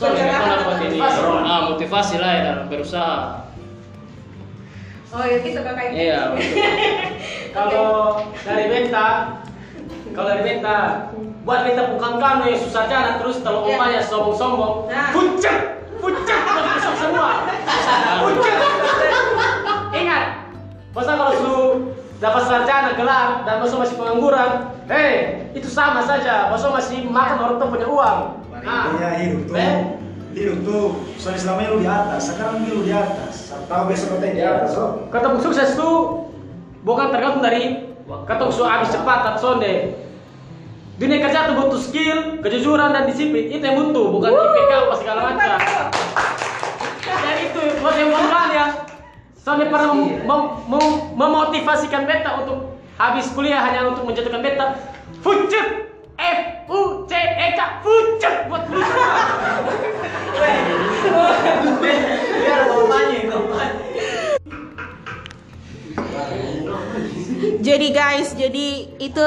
Soalnya 0.00 0.32
Pencerahan 0.32 0.48
dapat 0.56 0.76
ini 0.80 0.96
motivasi? 0.96 1.20
ah 1.44 1.60
motivasi 1.68 2.14
lah 2.16 2.30
ya 2.30 2.40
dalam 2.42 2.66
berusaha. 2.66 3.18
oh 5.10 5.20
gitu 5.26 5.60
Kak 5.60 5.74
Iki 5.76 5.94
Iya. 6.00 6.20
Kalau 7.56 8.14
dari 8.40 8.64
beta, 8.64 9.08
kalau 10.14 10.26
dari 10.30 10.42
beta, 10.46 10.78
buat 11.42 11.66
beta 11.66 11.82
bukan 11.90 12.12
kamu 12.16 12.42
yang 12.46 12.60
susah 12.60 12.86
jalan 12.86 13.18
terus 13.18 13.42
kalau 13.42 13.66
Iya. 13.66 13.74
umpanya 13.74 14.00
sombong-sombong, 14.00 14.86
Nah. 14.86 15.10
puncak, 15.10 15.58
puncak, 15.98 16.40
udah 16.46 16.64
besok 16.70 16.94
semua, 16.96 17.30
puncak. 18.22 18.56
Ingat, 19.90 20.24
masa 20.94 21.12
kalau 21.12 21.32
lu 21.42 21.58
dapat 22.16 22.42
sarjana 22.46 22.94
gelar 22.94 23.42
dan 23.42 23.58
masa 23.58 23.74
masih 23.76 23.98
pengangguran, 23.98 24.50
hei 24.86 25.12
itu 25.52 25.66
sama 25.66 26.00
saja, 26.00 26.48
masa 26.48 26.70
masih 26.70 27.02
makan 27.04 27.36
orang 27.36 27.56
tua 27.58 27.68
punya 27.68 27.88
uang. 27.90 28.18
Nah, 28.60 28.84
Iya 28.94 29.10
hidup 29.22 29.42
tuh. 29.46 29.56
Hidup 30.30 30.58
tuh. 30.62 30.86
Soalnya 31.16 31.40
selama 31.40 31.58
ini 31.60 31.68
lu 31.68 31.78
di 31.80 31.90
atas, 31.90 32.22
sekarang 32.30 32.54
lu 32.62 32.82
di 32.82 32.92
atas. 32.92 33.34
Tahu 33.66 33.82
besok 33.86 34.08
kata 34.16 34.26
di 34.30 34.42
atas, 34.42 34.70
oh. 34.76 35.06
Ketemu 35.08 35.36
sukses 35.40 35.68
itu 35.74 35.90
bukan 36.80 37.10
tergantung 37.10 37.42
dari 37.42 37.90
ketemu 38.06 38.50
su 38.50 38.62
habis 38.62 38.90
cepat 38.90 39.18
atau 39.26 39.38
sonde. 39.38 39.94
Dunia 40.96 41.18
kerja 41.18 41.48
tuh 41.48 41.56
butuh 41.56 41.80
skill, 41.80 42.18
kejujuran 42.44 42.92
dan 42.92 43.08
disiplin. 43.08 43.48
Itu 43.48 43.64
yang 43.64 43.76
butuh, 43.80 44.06
bukan 44.12 44.30
IPK 44.30 44.70
apa 44.84 44.94
segala 45.00 45.20
macam. 45.32 45.58
Dan 47.00 47.36
itu 47.40 47.60
buat 47.80 47.96
yang 47.96 48.12
bukan 48.12 48.48
ya. 48.52 48.66
Soalnya 49.40 49.66
pernah 49.72 49.96
mem- 49.96 50.20
mem- 50.28 50.52
mem- 50.68 51.00
memotivasikan 51.16 52.04
beta 52.04 52.44
untuk 52.44 52.76
habis 53.00 53.32
kuliah 53.32 53.64
hanya 53.64 53.88
untuk 53.88 54.04
menjatuhkan 54.04 54.44
beta. 54.44 54.76
Fucet! 55.24 55.89
F 56.20 56.68
U 56.68 57.08
C 57.08 57.16
E 57.16 57.48
K 57.56 57.60
fucet 57.80 58.44
buat 58.52 58.68
kompanya. 58.68 59.00
Jadi 67.60 67.88
guys, 67.92 68.36
jadi 68.36 68.68
itu 69.00 69.26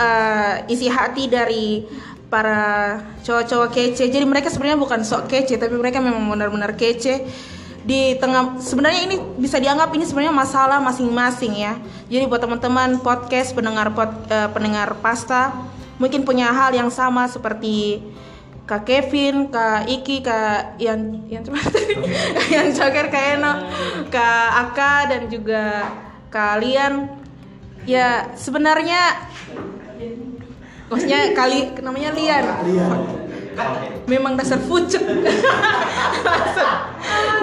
eh, 0.00 0.54
isi 0.72 0.88
hati 0.88 1.28
dari 1.28 1.84
para 2.32 3.00
cowok-cowok 3.24 3.68
kece. 3.72 4.08
Jadi 4.08 4.24
mereka 4.24 4.48
sebenarnya 4.48 4.80
bukan 4.80 5.00
sok 5.04 5.28
kece, 5.28 5.60
tapi 5.60 5.76
mereka 5.76 6.00
memang 6.00 6.24
benar-benar 6.32 6.72
kece. 6.76 7.28
Di 7.82 8.14
tengah 8.16 8.62
sebenarnya 8.62 9.04
ini 9.10 9.16
bisa 9.36 9.58
dianggap 9.58 9.90
ini 9.92 10.04
sebenarnya 10.06 10.32
masalah 10.32 10.78
masing-masing 10.80 11.52
ya. 11.58 11.76
Jadi 12.08 12.24
buat 12.30 12.40
teman-teman 12.40 13.00
podcast 13.04 13.52
pendengar 13.52 13.92
pod, 13.92 14.10
eh, 14.32 14.48
pendengar 14.52 14.96
pasta 15.00 15.52
mungkin 15.96 16.24
punya 16.24 16.52
hal 16.52 16.72
yang 16.72 16.88
sama 16.88 17.28
seperti 17.28 18.00
Kak 18.62 18.86
Kevin, 18.86 19.50
Kak 19.50 19.90
Iki, 19.90 20.22
Kak 20.22 20.78
yang 20.78 21.26
yang 21.26 21.42
cuma 21.42 21.58
tadi, 21.58 21.98
yang 22.54 22.70
Joker, 22.70 23.10
Kak 23.10 23.24
Eno, 23.36 23.52
Kak 24.08 24.48
Aka 24.70 24.94
dan 25.10 25.22
juga 25.26 25.90
kalian 26.30 27.10
ya 27.82 28.30
sebenarnya 28.38 29.18
maksudnya 30.86 31.34
kali 31.34 31.74
namanya 31.82 32.14
Lian. 32.14 32.44
Memang 34.08 34.32
dasar 34.32 34.56
fucek 34.64 35.04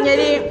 jadi 0.07 0.49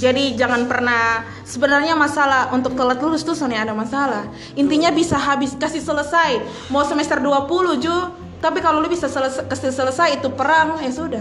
jadi 0.00 0.32
jangan 0.32 0.64
pernah 0.64 1.28
sebenarnya 1.44 1.92
masalah 1.92 2.48
untuk 2.56 2.72
telat 2.72 2.96
lulus 3.04 3.20
tuh 3.20 3.36
soalnya 3.36 3.68
ada 3.68 3.76
masalah. 3.76 4.32
Intinya 4.56 4.88
bisa 4.88 5.20
habis 5.20 5.52
kasih 5.60 5.84
selesai. 5.84 6.40
Mau 6.72 6.80
semester 6.88 7.20
20 7.20 7.84
ju. 7.84 7.96
Tapi 8.40 8.64
kalau 8.64 8.80
lu 8.80 8.88
bisa 8.88 9.04
selesai 9.04 9.44
kasih 9.52 9.68
selesai 9.68 10.16
itu 10.16 10.32
perang 10.32 10.80
ya 10.80 10.88
sudah. 10.88 11.20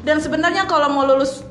Dan 0.00 0.24
sebenarnya 0.24 0.64
kalau 0.64 0.88
mau 0.88 1.04
lulus 1.04 1.44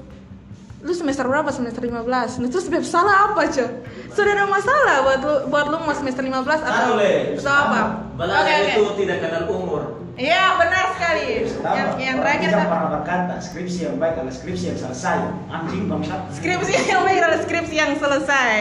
lu 0.81 0.89
semester 0.97 1.29
berapa? 1.29 1.53
Semester 1.53 1.85
15 1.85 2.41
nah, 2.41 2.49
terus 2.49 2.65
salah 2.89 3.29
apa 3.29 3.49
cuy 3.53 3.69
sudah 4.13 4.31
ada 4.33 4.45
masalah 4.49 4.95
buat 5.05 5.19
lu 5.21 5.35
buat 5.53 5.65
lu 5.69 5.77
mau 5.83 5.93
semester 5.93 6.25
15 6.25 6.41
atau 6.41 6.97
atau 7.37 7.53
apa? 7.53 7.81
Oke, 8.17 8.33
oke. 8.33 8.73
itu 8.73 8.83
tidak 9.05 9.17
kenal 9.21 9.43
umur. 9.53 10.06
Iya 10.17 10.57
benar 10.57 10.85
sekali. 10.97 11.45
Pertama, 11.45 11.75
Yang, 11.77 11.89
yang 12.01 12.17
terakhir 12.25 12.49
Kak. 12.49 12.65
pernah 12.65 12.89
berkata, 12.89 13.33
skripsi 13.37 13.79
yang 13.85 13.95
baik 14.01 14.13
adalah 14.17 14.33
skripsi 14.33 14.65
yang 14.73 14.79
selesai. 14.81 15.17
Anjing 15.53 15.83
bangsat. 15.85 16.21
skripsi 16.41 16.73
yang 16.89 17.01
baik 17.05 17.17
adalah 17.21 17.39
skripsi 17.45 17.75
yang 17.77 17.93
selesai. 18.01 18.55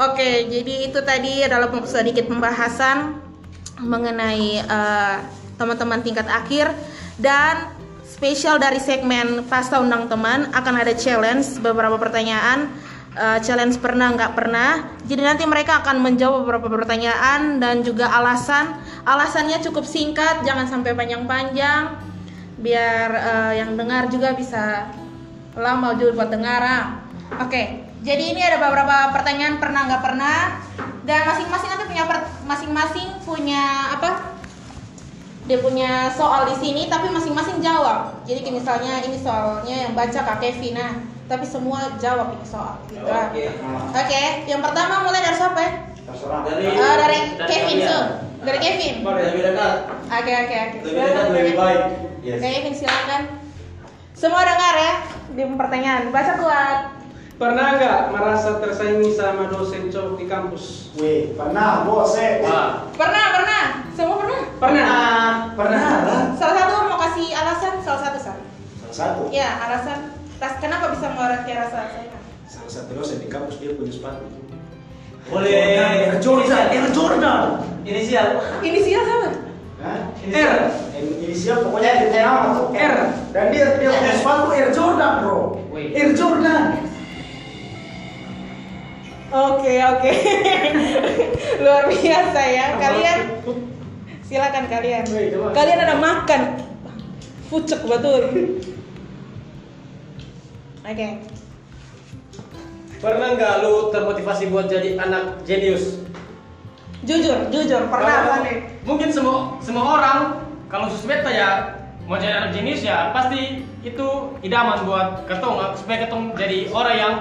Oke, 0.00 0.48
jadi 0.48 0.74
itu 0.88 0.98
tadi 1.04 1.44
adalah 1.44 1.68
sedikit 1.84 2.24
pembahasan 2.32 3.20
mengenai 3.76 4.64
eh, 4.64 5.16
teman-teman 5.60 6.00
tingkat 6.00 6.24
akhir 6.24 6.72
dan 7.20 7.68
spesial 8.08 8.56
dari 8.56 8.80
segmen 8.80 9.44
Pasta 9.44 9.76
Undang 9.84 10.08
Teman 10.08 10.48
akan 10.56 10.74
ada 10.80 10.96
challenge 10.96 11.60
beberapa 11.60 12.00
pertanyaan 12.00 12.72
eh, 13.14 13.38
challenge 13.42 13.78
pernah 13.82 14.14
nggak 14.14 14.32
pernah. 14.34 14.94
Jadi 15.06 15.22
nanti 15.22 15.44
mereka 15.46 15.82
akan 15.82 16.02
menjawab 16.02 16.46
beberapa 16.46 16.70
pertanyaan 16.70 17.58
dan 17.58 17.82
juga 17.82 18.10
alasan. 18.10 18.78
Alasannya 19.02 19.58
cukup 19.64 19.82
singkat, 19.82 20.46
jangan 20.46 20.68
sampai 20.70 20.94
panjang-panjang, 20.94 21.98
biar 22.60 23.08
eh, 23.10 23.52
yang 23.64 23.74
dengar 23.74 24.06
juga 24.12 24.36
bisa 24.36 24.92
lama 25.58 25.96
juga 25.98 26.22
buat 26.22 26.30
dengar. 26.30 26.60
ah. 26.62 26.84
Oke, 27.38 27.86
jadi 28.02 28.34
ini 28.34 28.42
ada 28.42 28.58
beberapa 28.58 29.14
pertanyaan 29.14 29.62
pernah 29.62 29.86
nggak 29.86 30.02
pernah 30.02 30.38
dan 31.04 31.20
masing-masing 31.30 31.68
nanti 31.70 31.84
punya 31.86 32.04
masing-masing 32.48 33.08
punya 33.22 33.62
apa? 33.92 34.40
Dia 35.46 35.58
punya 35.58 36.10
soal 36.14 36.46
di 36.48 36.56
sini 36.58 36.86
tapi 36.86 37.10
masing-masing 37.10 37.58
jawab. 37.60 38.22
Jadi 38.24 38.46
misalnya 38.50 39.02
ini 39.02 39.18
soalnya 39.18 39.76
yang 39.88 39.92
baca 39.92 40.20
Kak 40.22 40.38
Kevin 40.38 40.78
nah, 40.78 40.92
tapi 41.30 41.46
semua 41.46 41.94
jawab 42.02 42.34
ini 42.34 42.42
soal 42.42 42.82
gitu. 42.90 43.06
Oke, 43.94 44.22
yang 44.50 44.58
pertama 44.58 45.06
mulai 45.06 45.22
dari 45.22 45.38
siapa 45.38 45.60
ya? 45.62 45.72
Terserah. 46.10 46.42
Dari 46.42 46.62
Eh, 46.66 46.74
dari 46.74 47.18
dari 47.38 47.46
Kevin 47.46 47.78
so. 47.86 47.98
Dari 48.42 48.58
Kevin. 48.58 48.94
lebih 49.06 49.42
dekat. 49.46 49.74
Oke 50.10 50.32
oke 50.34 50.56
oke. 50.58 50.76
Lebih 50.82 51.02
dekat 51.06 51.26
lebih 51.30 51.54
baik. 51.54 51.82
Yes. 52.26 52.38
Kevin 52.42 52.74
silakan. 52.74 53.22
Semua 54.18 54.42
dengar 54.42 54.74
ya 54.74 54.94
di 55.30 55.42
pertanyaan. 55.54 56.02
Baca 56.10 56.32
kuat. 56.34 56.78
Pernah 57.40 57.66
nggak 57.78 57.98
merasa 58.12 58.60
tersaingi 58.60 59.16
sama 59.16 59.48
dosen 59.48 59.88
cowok 59.88 60.18
di 60.20 60.26
kampus? 60.28 60.92
Wih, 60.98 61.32
pernah 61.38 61.88
bos 61.88 62.12
eh. 62.20 62.42
Wah, 62.44 62.90
Pernah 62.92 63.24
pernah. 63.38 63.64
Semua 63.96 64.16
pernah. 64.18 64.42
Pernah. 64.60 65.24
Pernah 65.56 65.84
lah. 66.04 66.22
Salah 66.36 66.54
satu 66.58 66.72
mau 66.90 66.98
kasih 67.00 67.32
alasan, 67.32 67.80
salah 67.80 68.00
satu 68.02 68.18
sah. 68.18 68.36
Salah 68.84 68.96
satu. 68.98 69.22
Ya 69.32 69.56
alasan. 69.56 70.19
Tas 70.40 70.56
kenapa 70.56 70.96
bisa 70.96 71.12
ke 71.44 71.52
rasa 71.52 71.92
saingan? 71.92 72.22
Salah 72.48 72.72
satu 72.72 72.96
dosen 72.96 73.20
di 73.20 73.28
kampus 73.28 73.60
dia 73.60 73.76
punya 73.76 73.92
sepatu. 73.92 74.24
Boleh. 75.28 75.76
Air 75.76 76.16
Jordan, 76.16 76.64
Air 76.72 76.88
Jordan. 76.96 77.60
Inisial. 77.84 78.40
Inisial 78.64 79.02
siapa? 79.04 79.28
Hah? 79.84 80.00
R. 80.16 80.56
Ini 80.96 81.10
Inisial 81.28 81.60
pokoknya 81.60 81.92
dia 81.92 82.08
punya 82.08 82.22
nama 82.24 82.48
tuh. 82.56 82.68
R. 82.72 82.96
Dan 83.36 83.44
dia 83.52 83.66
dia 83.76 83.88
punya 83.92 84.12
sepatu 84.16 84.48
Air 84.56 84.68
Jordan 84.72 85.12
bro. 85.20 85.60
Wih. 85.76 85.92
Air 85.92 86.10
Jordan. 86.16 86.62
Oke 89.30 89.72
oke. 89.76 90.12
Luar 91.62 91.84
biasa 91.84 92.40
ya. 92.48 92.66
Kalian 92.80 93.18
silakan 94.24 94.64
kalian. 94.72 95.04
Kalian 95.52 95.78
ada 95.84 95.96
makan. 96.00 96.64
Pucuk 97.52 97.84
betul. 97.84 98.24
Oke. 100.90 101.08
Pernah 103.00 103.28
nggak 103.38 103.54
lu 103.62 103.94
termotivasi 103.94 104.50
buat 104.50 104.66
jadi 104.66 104.98
anak 104.98 105.46
jenius? 105.46 106.02
Jujur, 107.06 107.48
jujur 107.48 107.88
pernah 107.88 108.42
Kalau-? 108.42 108.66
Mungkin 108.84 109.08
semua 109.08 109.56
semua 109.62 109.84
orang 109.96 110.18
kalau 110.66 110.90
susbeta 110.90 111.30
ya 111.30 111.78
mau 112.10 112.18
jadi 112.18 112.42
anak 112.42 112.50
jenius 112.58 112.82
ya 112.82 113.14
pasti 113.14 113.62
itu 113.86 114.06
idaman 114.42 114.82
buat 114.82 115.24
ketong 115.30 115.62
supaya 115.78 116.04
ketong 116.04 116.34
jadi 116.34 116.68
orang 116.74 116.96
yang 116.98 117.14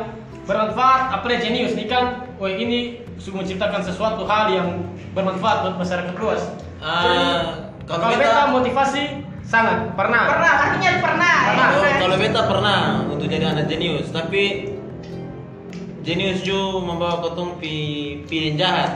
bermanfaat 0.49 1.13
apalagi 1.13 1.45
jenius 1.45 1.77
nih 1.77 1.85
kan 1.85 2.25
wah 2.41 2.49
ini 2.49 3.05
sudah 3.21 3.45
menciptakan 3.45 3.85
sesuatu 3.85 4.25
hal 4.25 4.49
yang 4.49 4.81
bermanfaat 5.13 5.61
buat 5.61 5.75
masyarakat 5.77 6.15
luas 6.17 6.41
Ah, 6.81 7.69
kalau 7.85 8.07
kalau 8.07 8.17
beta 8.17 8.43
motivasi 8.49 9.28
sangat 9.49 9.97
pernah 9.97 10.29
Pernah, 10.29 10.51
artinya 10.69 10.91
pernah. 11.01 11.33
ya. 11.41 11.53
kalau, 11.57 11.81
Pernah. 11.81 11.97
kalau 11.97 12.15
beta 12.21 12.41
pernah 12.45 12.79
untuk 13.09 13.27
jadi 13.27 13.45
anak 13.49 13.65
jenius, 13.65 14.07
tapi 14.13 14.43
jenius 16.05 16.45
ju 16.45 16.77
membawa 16.85 17.25
ketong 17.25 17.57
pi 17.57 17.75
pi 18.29 18.53
yang 18.53 18.55
jahat. 18.61 18.91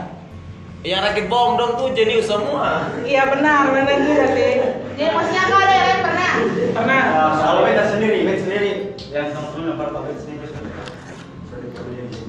Yang 0.83 1.01
rakit 1.09 1.25
bom 1.31 1.55
dong 1.57 1.79
tuh 1.79 1.89
jenius 1.97 2.27
semua. 2.29 2.85
Iya 3.01 3.31
benar, 3.33 3.71
benar 3.71 3.97
juga 4.03 4.25
sih. 4.35 4.51
Jadi 4.93 5.09
maksudnya 5.09 5.41
apa 5.47 5.55
ada 5.57 5.73
yang 5.73 5.87
lain 5.89 5.99
pernah? 6.05 6.31
Pernah. 6.75 7.01
Nah, 7.07 7.33
kalau 7.39 7.61
beta 7.65 7.83
sendiri, 7.89 8.17
beta 8.27 8.39
sendiri 8.45 8.69
yang 9.09 9.27
sama 9.33 9.47
sebelumnya 9.49 9.73
Pak 9.79 9.87
beta 9.89 10.21
sendiri. 10.21 10.45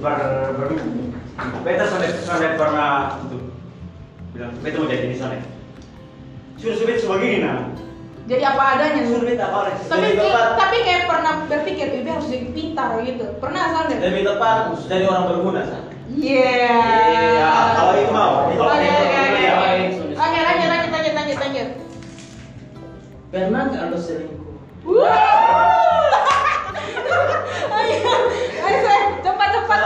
Ber, 0.00 0.16
ber, 0.54 0.68
beta 1.64 1.84
sudah 1.92 2.08
sudah 2.24 2.50
pernah 2.56 2.92
untuk 3.20 3.42
bilang 4.32 4.52
beta 4.64 4.76
mau 4.80 4.88
jadi 4.88 5.06
di 5.12 5.18
sana. 5.18 5.36
Sudah 6.56 6.74
sudah 6.78 6.96
begini 7.20 7.38
nah. 7.44 7.83
Jadi 8.24 8.40
apa 8.40 8.62
adanya. 8.74 9.02
Beta 9.04 9.44
apa? 9.46 9.58
Tapi 9.84 10.00
Lebih 10.06 10.24
tepat. 10.24 10.46
tapi 10.56 10.76
kayak 10.80 11.02
pernah 11.04 11.34
berpikir 11.44 11.86
Bibi 11.92 12.08
harus 12.08 12.26
jadi 12.26 12.48
pintar 12.50 12.88
gitu. 13.02 13.24
Pernah 13.36 13.62
Sandi? 13.70 13.94
Lebih 13.98 14.22
tepat 14.24 14.56
jadi 14.82 15.04
orang 15.04 15.24
berguna 15.28 15.60
sah. 15.62 15.82
Iya. 16.06 16.76
Iya, 17.04 17.48
kalau 17.74 17.92
itu 17.94 18.10
mau. 18.10 18.32
Oke 18.46 18.56
oke 18.56 19.18
oke. 19.18 19.42
mau, 19.44 19.64
Oke 20.14 20.38
lanjut 20.40 20.68
lanjut 20.70 20.90
lanjut 20.90 21.14
lanjut 21.14 21.38
lanjut. 21.38 21.68
pernah 23.28 23.62
nggak 23.66 23.90
lo 23.90 23.98
selingkuh? 23.98 24.54
Ayo, 27.74 27.98
ayo 28.62 28.90
cepat 29.20 29.48
cepat. 29.50 29.78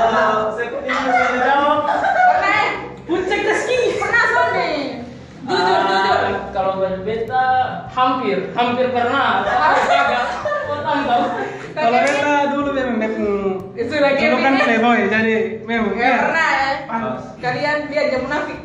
saya 0.52 0.68
bisa 0.68 1.38
jawab. 1.40 1.78
Pernah? 1.88 2.66
Puncak 3.02 3.40
rezeki. 3.40 3.78
Pernah 3.96 4.24
Sandi? 4.28 4.72
Jujur 5.42 5.78
jujur. 5.80 6.18
Ah, 6.18 6.34
Kalau 6.50 6.72
buat 6.76 7.00
beta 7.02 7.44
hampir, 7.98 8.38
hampir 8.54 8.86
pernah. 8.94 9.42
Tapi 9.42 9.94
agak 9.94 10.24
potong 10.70 11.00
tau. 11.04 11.22
Kalau 11.78 11.98
beta 12.02 12.34
dulu 12.50 12.68
memang 12.74 12.96
memang 12.98 13.26
Itu 13.78 13.94
lagi 14.02 14.22
dulu 14.26 14.42
kan 14.42 14.52
playboy 14.58 15.00
jadi 15.06 15.34
memang 15.62 15.94
Ya 15.94 16.14
pernah 16.26 16.48
ya. 16.50 16.70
Panas. 16.90 17.22
Kalian 17.38 17.76
dia 17.90 18.00
aja 18.10 18.18
munafik. 18.22 18.58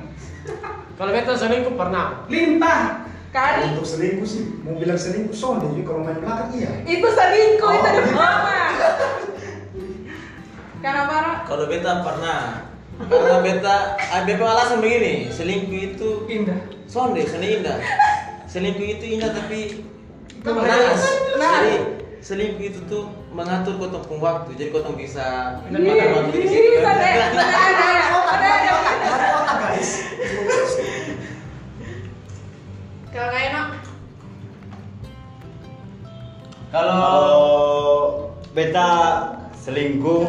kalau 0.93 1.11
beta 1.13 1.33
selingkuh 1.33 1.73
pernah 1.73 2.25
Lintah. 2.29 3.09
Kali 3.33 3.73
Untuk 3.73 3.89
selingkuh 3.89 4.29
sih, 4.29 4.61
mau 4.61 4.77
bilang 4.77 4.93
selingkuh 4.93 5.33
sonde, 5.33 5.65
jadi 5.73 5.81
kalau 5.89 6.05
main 6.05 6.21
belakang 6.21 6.53
iya. 6.53 6.69
itu 6.85 7.01
selingkuh 7.01 7.71
itu 7.81 7.89
di 7.89 8.01
pertama. 8.13 8.57
Karena 10.85 11.01
marah. 11.09 11.37
Kalau 11.41 11.65
beta 11.65 12.05
pernah. 12.05 12.69
Karena 12.93 13.37
beta, 13.41 13.75
ah, 13.97 14.21
beta 14.21 14.45
alasan 14.45 14.85
begini, 14.85 15.33
selingkuh 15.33 15.81
itu 15.81 16.09
Indah. 16.29 16.61
sonde, 16.85 17.25
sonde 17.25 17.47
indah. 17.57 17.81
Selingkuh 18.53 18.85
itu 18.85 19.17
indah 19.17 19.33
tapi 19.33 19.81
naas. 20.45 21.01
nah. 21.41 21.65
Jadi 21.65 21.73
selingkuh 22.21 22.69
itu 22.69 22.79
tuh 22.85 23.09
mengatur 23.33 23.81
kotong 23.81 24.05
pun 24.05 24.21
waktu, 24.21 24.53
jadi 24.53 24.69
kotong 24.69 24.93
bisa 24.93 25.57
waktu 25.73 26.37
di 26.37 26.45
situ. 26.45 26.85
ada, 26.85 27.01
ada, 27.01 27.41
ada, 27.41 28.49
ada. 28.53 29.25
Otak 29.41 29.57
guys. 29.57 29.91
Kalau 33.09 33.33
enak, 33.33 33.67
Kalau 36.69 37.09
beta 38.53 38.89
selingkuh 39.57 40.25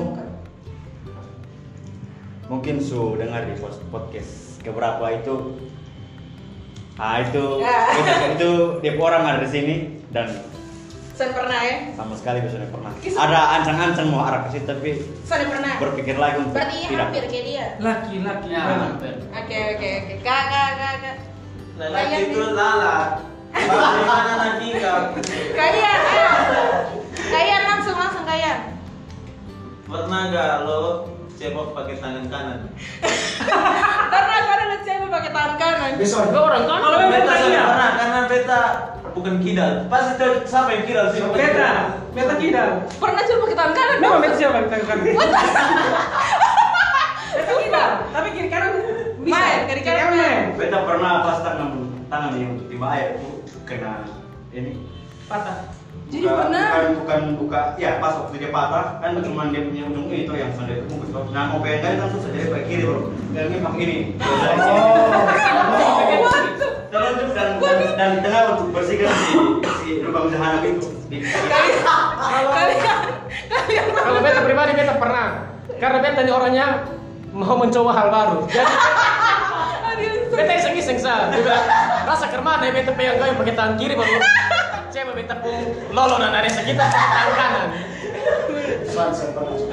mungkin 2.48 2.80
su 2.80 3.20
dengar 3.20 3.48
di 3.48 3.56
podcast 3.92 4.64
keberapa 4.64 5.12
itu 5.12 5.60
ah 6.94 7.18
itu 7.20 7.44
Ya. 7.58 7.76
itu, 7.90 8.10
itu 8.38 8.50
dia 8.80 8.92
orang 8.94 9.22
ada 9.24 9.40
di 9.42 9.50
sini 9.50 9.74
dan 10.10 10.30
saya 11.10 11.30
pernah 11.30 11.58
ya. 11.58 11.76
sama 11.94 12.14
sekali 12.14 12.42
biasanya 12.42 12.68
pernah 12.70 12.90
Kisah. 12.98 13.18
ada 13.22 13.38
ancang-ancang 13.58 14.06
mau 14.10 14.22
arah 14.22 14.46
ke 14.46 14.58
situ 14.58 14.66
tapi 14.66 14.90
Saya 15.22 15.46
pernah. 15.46 15.74
berpikir 15.78 16.18
lagi 16.18 16.42
untuk 16.42 16.54
Berarti 16.54 16.76
tidak 16.86 17.06
hampir 17.06 17.24
kayak 17.24 17.44
dia. 17.44 17.66
Laki-laki. 17.78 18.46
Ya, 18.50 18.62
hampir. 18.66 19.14
Oke 19.30 19.58
oke 19.74 19.88
oke. 19.94 20.14
Kakak 20.22 20.68
kakak. 20.74 21.16
Lelaki 21.74 22.16
itu 22.28 22.40
lalat. 22.50 23.10
Bagaimana 23.54 24.32
lagi 24.36 24.68
kak? 24.74 25.02
Kalian, 25.58 25.98
ayo. 26.04 26.30
Kalian 27.14 27.62
langsung 27.64 27.94
langsung 27.94 28.24
kalian. 28.26 28.58
Pernah 29.86 30.20
nggak 30.34 30.52
lo 30.66 30.82
cebok 31.34 31.78
pakai 31.78 31.96
tangan 31.98 32.26
kanan? 32.26 32.58
Karena 34.12 34.38
karena 34.44 34.63
lu 34.74 34.82
cewek 34.82 35.08
pakai 35.10 35.30
tangan 35.30 35.54
kanan. 35.54 35.90
Besok. 35.94 36.22
Enggak 36.30 36.42
orang 36.42 36.62
kan 36.66 36.78
Kalau 36.82 36.98
sudah 36.98 37.64
pernah 37.70 37.90
karena 37.94 38.20
beta 38.26 38.62
bukan 39.14 39.34
kidal. 39.38 39.72
Pasti 39.86 40.12
tahu 40.18 40.32
siapa 40.42 40.68
yang 40.74 40.84
kidal 40.90 41.06
sih? 41.14 41.20
Beta, 41.22 41.70
beta 42.10 42.34
kidal. 42.34 42.70
Pernah 42.98 43.22
coba 43.22 43.38
pakai 43.46 43.56
tangan 43.56 43.74
kanan? 43.78 43.96
Memang 44.02 44.10
dong? 44.10 44.22
beta 44.26 44.36
siapa 44.36 44.56
yang 44.58 44.68
tangan 44.70 44.86
kanan? 44.90 45.04
Beta 47.34 47.52
kidal, 47.58 47.90
tapi 48.14 48.28
kiri 48.30 48.48
kanan 48.50 48.70
bisa. 48.78 48.92
Main, 49.24 49.58
kiri 49.70 49.82
kanan 49.82 50.14
main. 50.14 50.42
beta 50.58 50.78
pernah 50.86 51.12
pas 51.22 51.38
tangan 51.42 51.68
tangan 52.06 52.30
yang 52.38 52.50
untuk 52.54 52.66
timba 52.70 52.86
air 52.94 53.18
kena 53.66 54.06
ini 54.54 54.78
Patah. 55.26 55.83
Jadi 56.14 56.30
buka, 56.30 56.46
pernah. 56.46 56.62
bukan 56.70 56.86
bukan 56.94 57.20
buka 57.42 57.60
ya 57.74 57.98
pas 57.98 58.14
waktu 58.22 58.38
dia 58.38 58.50
patah 58.54 59.02
kan 59.02 59.18
cuma 59.18 59.50
dia 59.50 59.66
punya 59.66 59.82
ujung 59.90 60.06
itu 60.14 60.30
yang 60.30 60.54
sudah 60.54 60.76
kebungkus 60.86 61.10
bro. 61.10 61.26
nah 61.34 61.50
mau 61.50 61.58
pegang 61.58 61.82
kan 61.82 62.06
langsung 62.06 62.22
saja 62.22 62.54
pakai 62.54 62.66
kiri 62.70 62.82
bro 62.86 63.10
yang 63.34 63.50
ini 63.50 63.58
pakai 63.58 63.80
ini 63.82 63.96
terus 66.94 67.14
dan, 67.34 67.58
dan 67.58 67.78
dan 67.98 68.10
tengah 68.22 68.42
untuk 68.54 68.70
bersihkan 68.70 69.10
si 69.10 69.34
si 69.82 69.88
lubang 70.06 70.30
jahanam 70.30 70.62
itu 70.62 70.86
Kalian, 71.14 72.46
kalian, 72.50 72.98
kalian 73.50 73.86
kalau 73.94 74.18
beta 74.22 74.40
pribadi 74.46 74.72
beta 74.78 74.94
pernah 75.02 75.50
karena 75.82 75.98
beta 75.98 76.20
ini 76.22 76.30
orangnya 76.30 76.66
mau 77.34 77.54
mencoba 77.58 77.90
hal 77.94 78.08
baru. 78.10 78.38
Jadi 78.50 80.06
beta 80.34 80.52
iseng-iseng 80.58 80.98
sa. 80.98 81.30
Dia 81.30 81.38
bilang, 81.38 81.66
rasa 82.02 82.26
kermana 82.34 82.66
ya 82.66 82.72
beta 82.74 82.90
pegang 82.98 83.18
kau 83.18 83.26
yang 83.30 83.38
pakai 83.38 83.54
tangan 83.54 83.74
kiri 83.78 83.94
baru 83.94 84.18
coba 84.94 85.12
beta 85.18 85.34
pun 85.42 85.50
lolo 85.90 86.22
dan 86.22 86.30
ada 86.30 86.46
sekitar 86.46 86.86
tangan 86.86 87.30
kanan. 87.34 87.68
Saya 88.86 89.10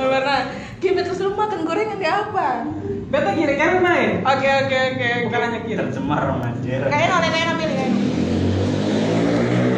pernah. 0.09 0.39
Kita 0.81 1.05
terus 1.05 1.21
lu 1.21 1.37
makan 1.37 1.61
gorengan 1.61 2.01
di 2.01 2.09
apa? 2.09 2.65
Beta 3.13 3.31
kiri 3.37 3.53
kanan 3.53 3.85
main. 3.85 4.25
Oke 4.25 4.49
oke 4.65 4.77
oke. 4.97 5.09
Bukan 5.29 5.39
hanya 5.45 5.59
kiri. 5.61 5.77
Tercemar 5.77 6.25
anjir. 6.41 6.81
Kayaknya 6.89 7.13
oleh 7.21 7.29
kayaknya 7.29 7.53
pilih 7.53 7.75
kayaknya. 7.77 7.99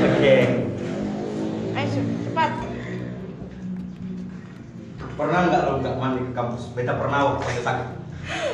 Oke. 0.08 0.36
Ayo 1.76 2.02
cepat. 2.24 2.52
Pernah 5.14 5.40
nggak 5.52 5.62
lo 5.68 5.72
nggak 5.84 5.96
mandi 6.00 6.22
ke 6.24 6.32
kampus? 6.32 6.64
Beta 6.72 6.96
pernah 6.96 7.20
waktu 7.36 7.60
sakit. 7.60 7.88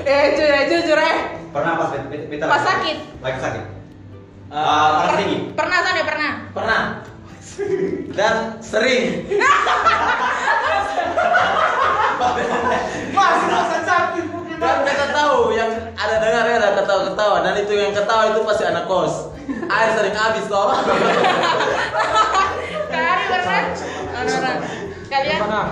Eh 0.09 0.23
jujur 0.33 0.49
eh 0.57 0.63
jujur 0.65 0.97
eh. 0.97 1.17
Pernah 1.53 1.71
pas 1.77 1.89
beta, 1.93 2.05
beta, 2.09 2.25
beta 2.33 2.45
Pas 2.49 2.63
sakit? 2.65 2.97
Lagi 3.21 3.37
sakit. 3.37 3.78
Ah, 4.49 4.57
Ah, 4.57 4.89
panas 4.99 5.15
tinggi. 5.19 5.37
Pernah 5.53 5.79
kan 5.79 5.93
ya 5.93 6.03
pernah. 6.03 6.31
pernah 6.49 6.81
dan 8.09 8.35
sering 8.59 9.27
Masih 13.09 13.47
masa 13.47 13.77
sakit. 13.81 14.25
dan 14.55 14.75
kita 14.83 15.05
tahu 15.09 15.51
yang 15.51 15.67
ada 15.93 16.15
dengar 16.17 16.43
ya 16.45 16.55
ada 16.57 16.69
ketawa-ketawa 16.73 17.37
dan 17.41 17.53
itu 17.57 17.73
yang 17.73 17.91
ketawa 17.91 18.23
itu 18.27 18.39
pasti 18.43 18.63
anak 18.65 18.85
kos 18.85 19.31
air 19.47 19.89
sering 19.93 20.11
habis 20.13 20.45
toh 20.45 20.67
Kali 22.89 23.23
pernah. 23.25 23.61
Pernah. 24.19 24.55
Kalian? 25.09 25.39
Pernah. 25.39 25.65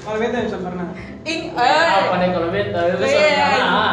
Kalau 0.00 0.16
beta 0.16 0.38
bisa 0.40 0.58
pernah. 0.58 0.86
Ing. 1.22 1.40
apa 1.52 2.14
nih 2.16 2.28
kalau 2.30 2.48
beta 2.48 2.80
itu 2.88 3.02
Iya. 3.04 3.46
pernah 3.58 3.92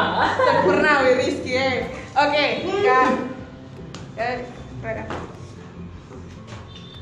pernah 0.63 0.93
Rizky 1.15 1.53
eh. 1.53 1.75
Oke, 2.15 2.45
Kak. 2.81 3.34
Eh. 4.15 4.47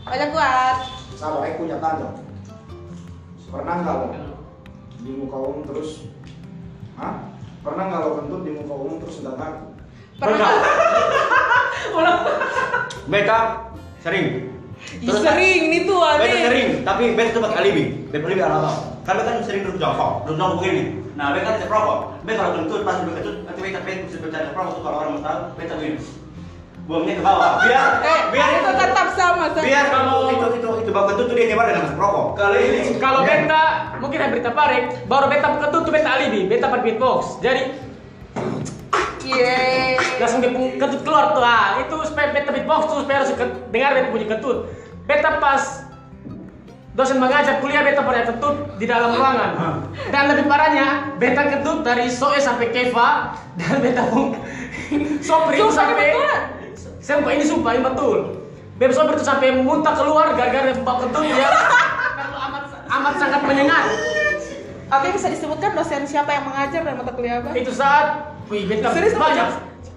Banyak 0.03 0.29
kuat. 0.33 0.77
Salah, 1.13 1.45
aku 1.45 1.61
punya 1.61 1.77
tanda. 1.77 2.09
Pernah 3.53 3.75
nggak 3.85 3.95
lo 4.01 4.07
di 5.05 5.11
muka 5.13 5.37
umum 5.37 5.61
terus? 5.69 6.09
Hah? 6.97 7.29
Pernah 7.61 7.83
nggak 7.85 8.01
lo 8.01 8.09
kentut 8.17 8.41
di 8.41 8.51
muka 8.57 8.73
umum 8.73 8.97
terus 8.97 9.21
nggak 9.21 9.35
ngaku? 9.37 9.61
Pernah. 10.17 10.49
Beta 13.13 13.37
sering. 14.01 14.49
Ih, 14.97 15.13
sering 15.13 15.61
nih 15.69 15.85
tuh 15.85 16.01
Beta 16.01 16.25
aneh. 16.25 16.43
sering, 16.49 16.67
tapi 16.81 17.03
beta 17.13 17.37
tuh 17.37 17.41
pakai 17.45 17.57
alibi. 17.61 17.83
Beta 18.09 18.25
alibi 18.25 18.41
ala 18.41 18.57
apa? 18.57 18.71
Kan 19.05 19.21
beta 19.21 19.37
kan 19.37 19.45
sering 19.45 19.61
duduk 19.69 19.77
jongkok, 19.77 20.25
duduk 20.25 20.37
jongkok 20.41 20.57
begini. 20.65 20.83
Nah, 21.13 21.29
beta 21.29 21.45
kan 21.45 21.55
bisa 21.61 21.67
rokok. 21.69 21.99
Beta 22.25 22.39
kalau 22.41 22.53
kentut 22.57 22.81
pas 22.81 22.97
beta 23.05 23.21
kentut, 23.21 23.35
nanti 23.45 23.59
beta 23.61 23.79
beta 23.85 24.01
bisa 24.09 24.17
bercanda 24.17 24.49
rokok 24.57 24.71
tuh 24.73 24.81
kalau 24.81 24.97
orang 24.97 25.11
mau 25.13 25.21
tahu, 25.21 25.39
beta 25.61 25.73
begini. 25.77 26.01
Buangnya 26.83 27.15
ke 27.15 27.23
bawah. 27.23 27.63
Biar 27.63 28.03
Eh, 28.03 28.21
biar 28.35 28.49
itu 28.59 28.71
tetap 28.75 29.07
sama. 29.15 29.45
sama. 29.49 29.63
biar 29.63 29.85
kalau 29.87 30.27
itu 30.27 30.45
itu 30.59 30.67
itu 30.83 30.89
bau 30.91 31.05
kentut 31.07 31.25
tuh 31.31 31.35
dia 31.35 31.45
nyebar 31.47 31.71
dengan 31.71 31.87
asap 31.87 31.95
rokok. 31.95 32.27
kalau 32.35 32.57
ini 32.59 32.79
Kalau 32.99 33.19
beta 33.23 33.63
mungkin 34.03 34.17
ada 34.19 34.31
berita 34.35 34.51
parik, 34.51 34.83
baru 35.07 35.25
beta 35.31 35.47
ketut 35.63 35.81
tuh 35.81 35.93
beta 35.95 36.09
alibi, 36.11 36.41
beta 36.45 36.67
pakai 36.67 36.83
beatbox. 36.85 37.39
Jadi 37.39 37.61
Yeay. 39.23 39.95
langsung 40.19 40.43
dia 40.43 40.51
pun 40.51 40.75
ketut 40.75 41.01
keluar 41.01 41.31
tuh 41.31 41.39
ah 41.39 41.79
itu 41.79 41.95
supaya 42.03 42.35
beta 42.35 42.51
beatbox 42.51 42.81
tuh 42.91 42.97
supaya 43.01 43.23
harus 43.23 43.31
dengar 43.71 43.95
beta 43.95 44.09
bunyi 44.11 44.27
ketut 44.27 44.67
beta 45.07 45.39
pas 45.39 45.87
dosen 46.91 47.17
mengajar 47.17 47.63
kuliah 47.63 47.87
beta 47.87 48.03
pernah 48.03 48.27
ketut 48.27 48.55
di 48.75 48.85
dalam 48.85 49.15
ruangan 49.15 49.51
dan 50.11 50.27
lebih 50.27 50.45
parahnya 50.45 51.15
beta 51.15 51.39
ketut 51.49 51.87
dari 51.87 52.11
soe 52.11 52.35
sampai 52.35 52.67
keva 52.69 53.31
dan 53.55 53.79
beta 53.79 54.03
pun 54.11 54.35
sopri 55.27 55.63
sampai? 55.71 56.19
Sumpah 57.03 57.31
ini 57.35 57.43
sumpah 57.43 57.71
ini 57.75 57.83
betul. 57.83 58.17
Beta 58.73 58.93
sopri 58.95 59.13
itu 59.13 59.23
sampai 59.23 59.53
muntah 59.53 59.93
keluar 59.93 60.33
gara-gara 60.33 60.73
bau 60.81 60.97
ketut 60.97 61.23
ya 61.29 61.45
karena 62.17 62.37
amat 62.49 62.63
amat 62.89 63.13
sangat 63.19 63.41
menyengat. 63.45 63.85
Oke, 64.89 65.07
bisa 65.09 65.27
disebutkan 65.29 65.73
dosen 65.73 66.05
siapa 66.05 66.31
yang 66.31 66.45
mengajar 66.45 66.81
dan 66.81 66.93
mata 66.97 67.11
kuliah 67.13 67.41
apa? 67.41 67.53
itu 67.53 67.73
saat 67.73 68.33
wih 68.45 68.65
beta 68.65 68.93
Serius, 68.93 69.13
banyak. 69.13 69.47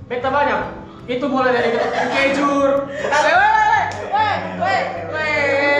Beta 0.08 0.28
banyak. 0.28 0.60
Itu 1.06 1.24
mulai 1.28 1.52
dari 1.52 1.70
kejur. 1.72 2.88
Weh, 2.88 3.34
weh, 4.12 4.34
weh, 4.60 4.80
weh. 5.12 5.76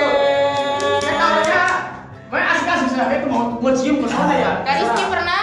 beta 1.00 1.26
banyak. 1.26 1.72
Weh, 2.28 2.42
asik-asik 2.44 2.88
sudah. 2.92 3.06
Beta 3.08 3.26
mau 3.26 3.56
mau 3.56 3.72
cium 3.72 4.04
ke 4.04 4.08
sana 4.08 4.34
ya. 4.36 4.52
Kak 4.64 4.74
Rizky 4.80 5.04
pernah? 5.08 5.42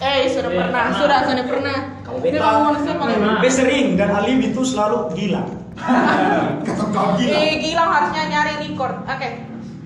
Eh, 0.00 0.32
sudah 0.32 0.50
Iya, 0.50 0.58
pernah, 0.64 0.82
pernah. 0.88 0.98
sudah, 0.98 1.18
sudah 1.28 1.44
pernah. 1.46 1.78
Beta- 2.18 2.42
ngomong 2.42 2.64
manusia 2.74 2.92
paling 2.98 3.16
Pernah. 3.22 3.38
Be 3.38 3.50
sering 3.50 3.86
dan 3.94 4.08
alibi 4.10 4.50
itu 4.50 4.62
selalu 4.66 4.98
gila. 5.14 5.42
Kata 6.66 6.84
kau 6.90 7.08
gila. 7.14 7.36
Eh, 7.38 7.52
gila 7.62 7.84
harusnya 7.86 8.22
nyari 8.26 8.52
record. 8.66 8.94
Oke. 9.06 9.30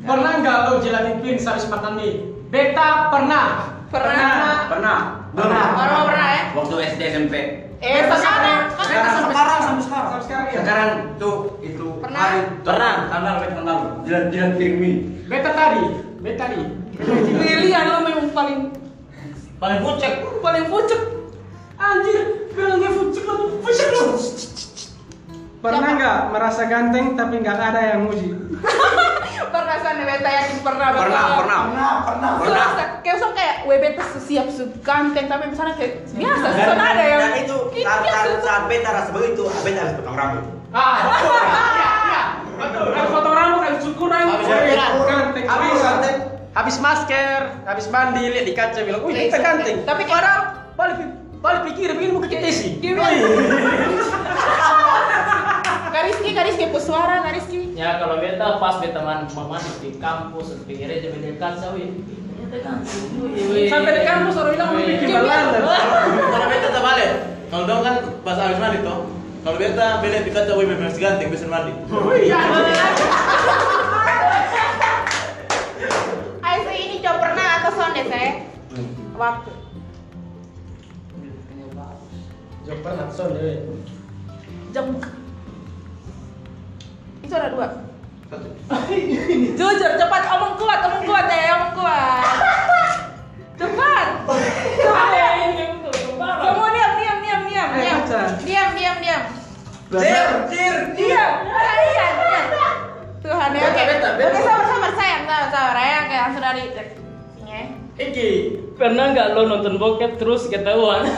pernah 0.05 0.37
nggak 0.37 0.59
lo 0.69 0.73
jalanin 0.85 1.17
pin 1.25 1.41
habis 1.41 1.65
mie 1.97 2.29
beta 2.53 3.09
pernah 3.09 3.73
Pernah. 3.89 4.67
Pernah. 4.67 4.99
Pernah. 5.33 5.65
Orang 5.79 6.05
pernah 6.11 6.29
ya? 6.35 6.43
Waktu 6.59 6.75
SD 6.93 7.01
SMP. 7.15 7.35
Eh, 7.79 8.03
sekarang. 8.11 8.59
Kan 8.75 8.85
Sekarang 8.85 9.13
sampai 9.15 9.31
sekarang 9.31 9.59
sampai 9.63 9.83
sekarang. 9.87 10.09
Sampai 10.11 10.25
sekarang 10.27 10.47
ya. 10.51 10.59
Sekarang 10.61 10.91
tuh 11.15 11.37
itu 11.63 11.87
Pernah? 12.03 12.21
hari 12.21 12.39
Pernah. 12.67 12.93
tanggal 13.07 13.35
beta 13.39 13.53
tanggal 13.55 13.77
jilat 14.03 14.25
jilat 14.35 14.53
piring 14.59 14.77
mie. 14.83 14.95
beta 15.25 15.51
tadi 15.55 15.85
beta 16.21 16.39
tadi 16.43 16.59
Pilihan 17.35 17.85
lo 17.91 17.99
memang 18.03 18.29
paling 18.31 18.61
paling 19.57 19.79
pucek 19.81 20.13
paling 20.43 20.65
pucuk. 20.69 21.01
Anjir 21.77 22.23
bilangnya 22.51 22.91
fucik 22.91 23.25
lo 23.25 23.35
fucik 23.61 23.89
lo 23.91 24.05
Pernah 25.59 25.97
nggak 25.97 26.19
merasa 26.29 26.69
ganteng 26.69 27.17
tapi 27.17 27.41
nggak 27.41 27.57
ada 27.57 27.97
yang 27.97 28.05
muji? 28.05 28.37
Pernah 29.55 29.77
sana 29.81 30.05
beta 30.05 30.29
yakin 30.29 30.59
pernah 30.61 30.89
Pernah, 30.93 31.25
pernah. 31.41 31.59
Pernah, 31.65 31.93
pernah. 32.05 32.31
Pernah. 32.37 32.67
Sudah, 32.69 32.89
kayak 33.01 33.17
usah 33.17 33.31
kayak 33.33 33.55
WB 33.65 33.85
tuh 33.97 34.21
siap 34.21 34.47
ganteng 34.85 35.25
tapi 35.25 35.45
misalnya 35.49 35.75
kayak 35.81 36.05
biasa, 36.13 36.47
Dan, 36.53 36.67
sudah 36.69 36.85
ada 36.85 37.05
yang 37.09 37.21
dan 37.23 37.33
itu 37.41 37.57
Gitu, 37.73 37.81
saat, 37.81 38.01
saat, 38.05 38.29
saat 38.45 38.63
beta 38.69 38.91
rasa 38.93 39.11
begitu, 39.11 39.43
beta 39.65 39.79
harus 39.81 39.95
potong 39.97 40.17
rambut. 40.21 40.45
ah 40.69 40.97
betul 41.01 41.41
iya 41.41 41.93
iya 42.05 42.23
betul 42.61 42.87
Harus 42.93 43.11
potong 43.15 43.35
rambut, 43.35 43.61
harus 43.65 43.81
cukur 43.81 44.09
rambut. 44.13 44.39
Iya, 44.45 44.87
ganteng. 45.09 45.45
habis 45.49 45.81
ganteng 45.81 46.17
habis 46.53 46.77
masker 46.79 47.41
habis 47.65 47.87
mandi 47.89 48.23
lihat 48.29 48.45
di 48.45 48.53
kaca 48.53 48.81
bilang 48.85 49.01
wih 49.01 49.17
kita 49.17 49.39
ganteng 49.41 49.77
Tapi 49.83 50.03
orang 50.07 50.39
balik 50.77 50.99
balik 51.45 51.63
pikir 51.69 51.93
begini 51.93 52.17
mau 52.17 52.25
kita 52.25 52.49
sih 52.49 52.81
Gimana? 52.81 53.21
Kak 55.93 56.03
Rizky, 56.11 56.33
Kak 56.33 56.45
Rizky, 56.49 56.65
pesuara 56.73 57.21
Kak 57.21 57.37
Rizky. 57.37 57.77
ya 57.77 58.01
kalau 58.01 58.17
beta 58.17 58.57
pas 58.57 58.81
beta 58.81 59.05
man 59.05 59.29
masuk 59.29 59.77
di 59.85 59.93
kampus 60.01 60.57
kaca 61.37 61.67
wih 61.77 62.01
ternyata 62.01 62.57
kan 62.65 62.77
wih, 63.21 63.45
wih. 63.53 63.69
Sampai 63.69 63.93
di 63.93 64.03
kampus 64.09 64.35
orang 64.41 64.53
bilang 64.57 64.69
mau 64.73 64.81
bikin 64.81 65.09
balanda. 65.13 65.61
kalau 66.33 66.47
beta 66.49 66.69
tak 66.73 66.83
balik 66.83 67.11
kalau 67.53 67.65
dong 67.69 67.81
kan 67.85 67.95
pas 68.25 68.41
habis 68.41 68.59
mandi 68.59 68.79
toh 68.81 68.99
kalau 69.45 69.57
beta 69.61 69.87
beli 70.01 70.19
di 70.25 70.31
kaca 70.33 70.53
wih 70.57 70.65
masih 70.65 71.01
ganteng 71.05 71.29
bisa 71.29 71.45
mandi 71.45 71.73
iya 72.25 72.41
ini 76.73 76.97
coba 77.05 77.17
pernah 77.21 77.49
atau 77.61 77.71
sonde 77.77 78.03
saya? 78.09 78.33
Waktu. 79.15 79.64
Jom 82.65 82.79
pernah 82.81 83.13
son 83.13 83.37
deh. 83.37 83.61
Jam. 84.73 84.97
Itu 87.21 87.35
ada 87.37 87.53
dua. 87.53 87.69
Jujur, 89.55 89.93
cepat 90.01 90.23
omong 90.33 90.57
kuat, 90.57 90.81
omong 90.89 91.05
kuat 91.05 91.29
ya, 91.29 91.53
omong 91.61 91.73
kuat. 91.77 92.25
Cepat. 93.61 94.07
Cepat 94.81 95.11
ya. 95.13 95.29
Semua 96.17 96.69
diam, 96.73 96.93
diam, 96.97 97.19
diam, 97.21 97.43
diam, 97.45 97.71
diam. 97.77 98.01
Diam, 98.43 98.69
diam, 98.73 98.97
diam. 98.99 99.23
Cir, 99.95 100.27
cir, 100.49 100.75
Diam. 100.97 101.33
Iya, 101.45 102.07
diam. 102.17 102.77
Tuhan 103.21 103.51
ya. 103.53 103.63
Oke, 103.69 103.81
oke, 103.85 103.95
sabar, 104.01 104.33
sabar, 104.67 104.93
sayang, 104.97 105.23
sabar, 105.29 105.47
sabar, 105.53 105.77
ya, 105.79 106.01
kayak 106.09 106.23
langsung 106.29 106.43
dari 106.43 106.63
sini 107.37 107.53
ya. 107.53 107.65
Iki 107.95 108.31
pernah 108.75 109.15
nggak 109.15 109.39
lo 109.39 109.47
nonton 109.47 109.79
bokep 109.79 110.19
terus 110.19 110.51
ketahuan 110.51 111.07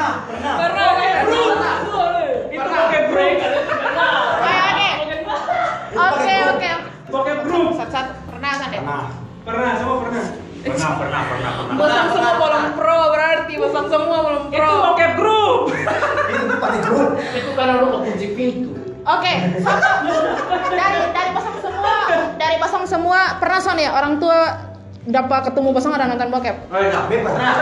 Pernah, 0.00 0.16
pernah, 0.24 0.52
pernah. 0.56 0.56
Pernah, 0.56 0.88
pernah. 0.96 1.76
itu 2.48 2.68
bokep 2.72 3.04
break 3.12 3.34
pernah 3.68 4.08
Oke, 4.40 4.88
oke, 6.00 6.36
oke. 6.56 6.70
Bokep 7.12 7.38
grup. 7.44 7.76
Satu-satu, 7.76 8.12
pernah 8.32 8.52
kan 8.56 8.68
deh? 8.72 8.80
Pernah. 8.80 9.04
Pernah, 9.44 9.72
semua 9.76 9.96
pernah. 10.00 10.24
Pernah, 10.64 10.90
pernah, 10.96 11.20
pernah, 11.28 11.50
pernah. 11.52 11.76
Bosong 11.76 12.08
semua 12.16 12.32
belum 12.40 12.64
pro 12.80 13.00
berarti, 13.12 13.52
bosong 13.60 13.86
semua 13.92 14.18
belum 14.24 14.42
Itu 14.48 14.56
pro. 14.56 14.72
bokep 14.88 15.12
grup. 15.20 15.60
Itu 16.32 16.44
bukan 16.48 16.70
di 16.72 16.80
grup. 16.80 17.10
itu 17.20 17.50
karena 17.52 17.74
lo 17.76 17.84
nggak 17.84 18.00
kunci 18.08 18.28
pintu 18.32 18.70
Oke. 19.04 19.34
Dari 20.80 20.98
dari 21.12 21.30
pasang 21.36 21.56
semua, 21.60 21.94
dari 22.40 22.56
pasang 22.56 22.84
semua 22.88 23.20
pernah 23.36 23.60
son 23.60 23.76
ya 23.76 23.92
orang 23.92 24.16
tua 24.16 24.69
dapat 25.08 25.40
ketemu 25.48 25.68
pasang 25.72 25.92
ada 25.96 26.12
nonton 26.12 26.28
bokep. 26.28 26.56
Oh 26.68 26.80
iya, 26.80 27.00
pernah. 27.08 27.52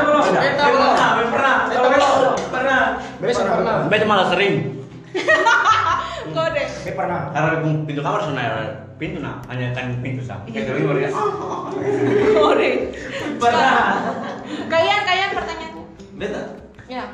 Beta 0.43 0.65
belum. 0.67 0.95
Pernah, 0.99 1.15
pernah. 1.31 1.55
Pernah. 2.51 2.83
Pernah. 3.23 3.47
pernah. 3.55 3.77
Beta 3.87 4.05
malah 4.07 4.27
sering. 4.35 4.55
Kode. 6.35 6.63
Be 6.85 6.91
pernah. 6.93 7.31
Karena 7.31 7.49
di 7.63 7.71
pintu 7.87 8.01
kamar 8.03 8.21
sana 8.27 8.43
pintu 8.99 9.23
nah 9.23 9.39
hanya 9.47 9.71
kan 9.71 9.95
pintu 10.03 10.27
sah. 10.27 10.43
Kayak 10.51 10.75
dari 10.75 10.81
luar 10.83 10.99
ya. 10.99 11.11
Kode. 12.35 12.71
Pernah. 13.39 13.79
Kalian 14.67 15.01
kalian 15.07 15.31
pertanyaan. 15.39 15.73
Beta. 16.19 16.43
Ya. 16.91 17.05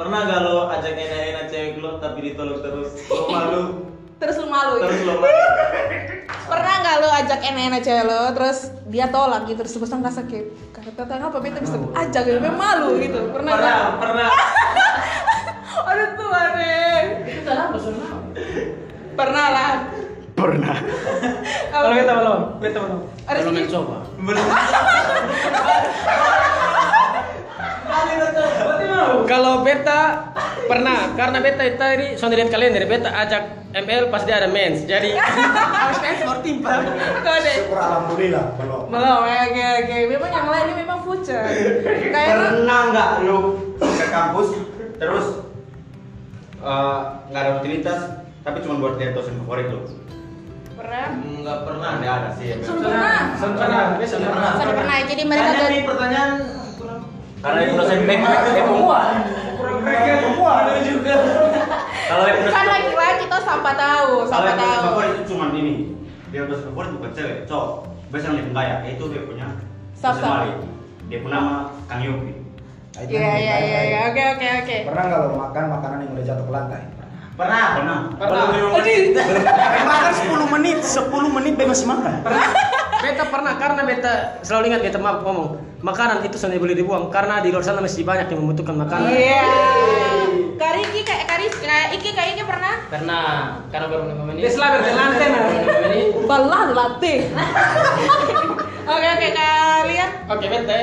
Pernah 0.00 0.18
gak 0.24 0.40
lo 0.48 0.72
ajak 0.72 0.96
enak-enak 0.96 1.44
cewek 1.52 1.76
lo 1.84 2.00
tapi 2.00 2.32
ditolak 2.32 2.64
terus? 2.64 3.04
Lo 3.12 3.28
malu. 3.28 3.64
Terus 4.20 4.36
lu 4.36 4.46
malu? 4.46 4.74
Terus 4.78 5.00
lo 5.02 5.14
malu. 5.16 5.32
Pernah 6.50 6.74
nggak 6.78 6.96
lo 6.98 7.08
ajak 7.10 7.40
enak-enak 7.42 7.80
cewek 7.80 8.04
lo, 8.04 8.20
terus 8.34 8.58
dia 8.86 9.06
tolak 9.08 9.46
gitu, 9.46 9.62
terus 9.62 9.78
pasang 9.78 10.02
rasa 10.02 10.26
kayak 10.26 10.50
kata 10.70 10.90
kata 10.98 11.14
apa 11.22 11.38
beta 11.38 11.58
bisa 11.58 11.78
ajak 11.96 12.22
gitu, 12.26 12.38
memang 12.38 12.58
malu 12.58 12.98
gitu. 12.98 13.30
Pernah 13.30 13.52
Pernah, 13.54 13.70
nggak? 13.70 13.90
pernah. 13.96 14.28
Aduh 15.88 16.08
Tuhan 16.12 16.48
deh. 16.52 17.00
Itu 17.24 17.40
kenapa 17.46 17.76
soalnya? 17.78 18.08
Pernah 19.14 19.46
lah. 19.48 19.72
Pernah. 20.34 20.76
Kalau 21.72 21.86
beta 21.90 22.12
belum, 22.14 22.40
beta 22.58 22.78
belum. 22.78 23.00
Ada 23.24 23.38
Belum 23.40 23.52
sini. 23.54 23.60
mencoba. 23.64 23.96
Kalau 29.26 29.62
beta 29.62 30.30
pernah, 30.66 31.14
karena 31.14 31.38
beta 31.42 31.62
itu 31.66 31.78
tadi 31.78 32.06
soalnya 32.18 32.44
lihat 32.44 32.50
kalender, 32.50 32.82
beta 32.86 33.10
ajak 33.10 33.42
ML 33.70 34.10
pas 34.10 34.22
dia 34.26 34.42
ada 34.42 34.48
mens. 34.50 34.82
Jadi 34.86 35.14
harus 35.82 35.98
mens 36.02 36.20
baru 36.26 36.40
timpa. 36.42 36.70
Kode. 37.22 37.52
Syukur 37.54 37.78
alhamdulillah 37.78 38.44
belum. 38.58 38.82
Belum, 38.90 39.20
oke 39.26 39.64
oke. 39.84 39.96
Memang 40.10 40.30
yang 40.30 40.48
lain 40.50 40.64
ini 40.66 40.74
memang 40.82 40.98
pucat. 41.06 41.44
Kayak 42.10 42.34
Pernah 42.34 42.80
nggak 42.90 43.10
lu 43.26 43.38
ke 43.78 44.06
kampus 44.10 44.48
terus 45.00 45.26
eh, 46.60 46.98
nggak 47.30 47.40
ada 47.40 47.50
rutinitas 47.58 48.00
tapi 48.40 48.58
cuma 48.64 48.74
buat 48.80 48.94
lihat 48.96 49.12
dosen 49.16 49.36
favorit 49.44 49.68
lu? 49.68 49.80
pernah. 50.80 51.06
Enggak 51.12 51.58
pernah. 51.68 51.88
Ada 52.00 52.08
ada 52.08 52.28
sih. 52.34 52.46
ya, 52.50 52.54
memang. 52.56 52.80
pernah. 52.80 53.20
Sun 53.36 53.52
pernah, 53.54 53.82
pernah. 54.00 54.50
Pernah. 54.56 54.98
Jadi 55.06 55.22
mereka 55.28 55.48
Tanya 55.52 55.62
jadi 55.68 55.78
pertanyaan 55.84 56.32
Karena 57.40 57.58
itu 57.64 57.72
dosen 57.72 58.04
BEM, 58.04 58.20
BEM 58.20 58.66
Perempuan. 59.56 60.64
juga. 60.84 61.14
Kalau 62.10 62.24
yang 62.26 62.38
kan 62.44 62.64
laki-laki 62.66 63.24
tuh 63.26 63.42
sampai 63.42 63.72
tahu, 63.74 64.10
Kalau 64.18 64.28
sampai 64.28 64.50
yang 64.50 64.60
tahu. 64.60 64.82
favorit 64.84 65.10
itu 65.10 65.24
cuma 65.30 65.44
ini. 65.54 65.74
Dia 66.28 66.44
dosen 66.44 66.68
favorit 66.68 66.90
bukan 66.94 67.10
cewek, 67.16 67.36
cowok. 67.48 67.70
Biasa 68.10 68.24
yang 68.26 68.36
lebih 68.36 68.52
kaya, 68.52 68.74
itu 68.84 69.04
dia 69.08 69.22
punya. 69.24 69.46
Wali. 70.00 70.52
Dia 71.08 71.18
punya 71.20 71.34
nama 71.34 71.54
Kang 71.86 72.00
Yopi. 72.00 72.32
Nah, 72.90 73.02
Iya 73.02 73.16
yang 73.16 73.38
iya 73.38 73.38
iya 73.38 73.54
tadi. 73.56 73.88
iya. 73.88 73.98
Oke 74.10 74.22
oke 74.28 74.46
oke. 74.60 74.76
Pernah 74.84 75.02
nggak 75.06 75.20
lo 75.20 75.28
makan 75.38 75.64
makanan 75.70 75.98
yang 76.02 76.10
udah 76.12 76.24
jatuh 76.26 76.44
ke 76.44 76.52
lantai? 76.52 76.82
Pernah. 77.38 77.66
Pernah. 77.72 77.98
Pernah. 78.18 78.44
makan 79.86 80.12
10 80.12 80.52
menit, 80.52 80.78
10 80.82 81.08
menit 81.30 81.52
be 81.54 81.64
masih 81.64 81.86
makan. 81.86 82.12
Beta 83.00 83.24
pernah 83.32 83.56
karena 83.56 83.82
beta 83.88 84.14
selalu 84.44 84.64
ingat 84.72 84.80
beta 84.84 84.98
maaf 85.00 85.24
ngomong 85.24 85.56
makanan 85.80 86.20
itu 86.20 86.36
sudah 86.36 86.60
boleh 86.60 86.76
dibuang 86.76 87.08
karena 87.08 87.40
di 87.40 87.48
luar 87.48 87.64
sana 87.64 87.80
masih 87.80 88.04
banyak 88.04 88.28
yang 88.28 88.40
membutuhkan 88.44 88.76
makanan. 88.76 89.08
Iya. 89.08 89.48
Kariki 90.60 91.00
kayak 91.08 91.24
Karis, 91.24 91.54
kayak 91.56 91.96
Iki 91.96 92.10
kayak 92.12 92.30
Iki 92.36 92.44
pernah? 92.44 92.74
Pernah, 92.92 93.28
karena 93.72 93.86
baru 93.88 94.04
lima 94.12 94.24
menit. 94.28 94.44
Dia 94.44 94.52
selalu 94.52 94.76
berlantai 94.84 95.26
nah. 95.32 95.44
Menit. 95.88 96.08
Balah 96.28 96.62
latih. 96.76 97.18
Oke 98.90 99.06
oke 99.06 99.28
kalian. 99.38 100.10
Oke 100.26 100.46
beta, 100.50 100.78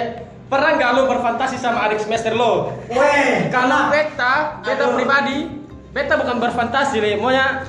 pernah 0.47 0.80
nggak 0.80 0.89
lu 0.95 1.01
berfantasi 1.12 1.60
sama 1.60 1.91
adik 1.91 1.99
semester 1.99 2.32
lo? 2.32 2.71
Weh, 2.88 3.51
Kalau 3.51 3.91
beta, 3.91 4.63
beta 4.63 4.86
pribadi, 4.95 5.43
beta 5.91 6.15
bukan 6.15 6.39
berfantasi 6.39 7.03
le, 7.03 7.19
maunya 7.19 7.67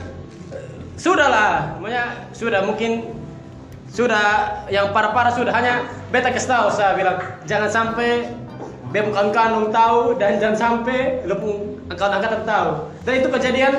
sudah 0.94 1.26
lah, 1.26 1.52
maunya 1.82 2.30
sudah 2.30 2.62
mungkin 2.62 3.17
sudah 3.88 4.24
yang 4.68 4.92
parah-parah 4.92 5.33
sudah 5.33 5.51
hanya 5.51 5.81
beta 6.09 6.29
kasih 6.29 6.48
tahu 6.48 6.66
saya 6.70 6.92
bilang 6.94 7.16
jangan 7.44 7.68
sampai 7.68 8.29
dia 8.88 9.03
bukan 9.03 9.29
kanung 9.31 9.68
tahu 9.68 10.16
dan 10.16 10.37
jangan 10.37 10.57
sampai 10.57 11.20
lu 11.22 11.37
pun 11.37 11.55
angkatan-angkatan 11.88 12.42
tahu. 12.42 12.68
Dan 13.03 13.12
itu 13.16 13.29
kejadian 13.29 13.72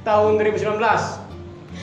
tahun 0.00 0.40
2019. 0.40 0.80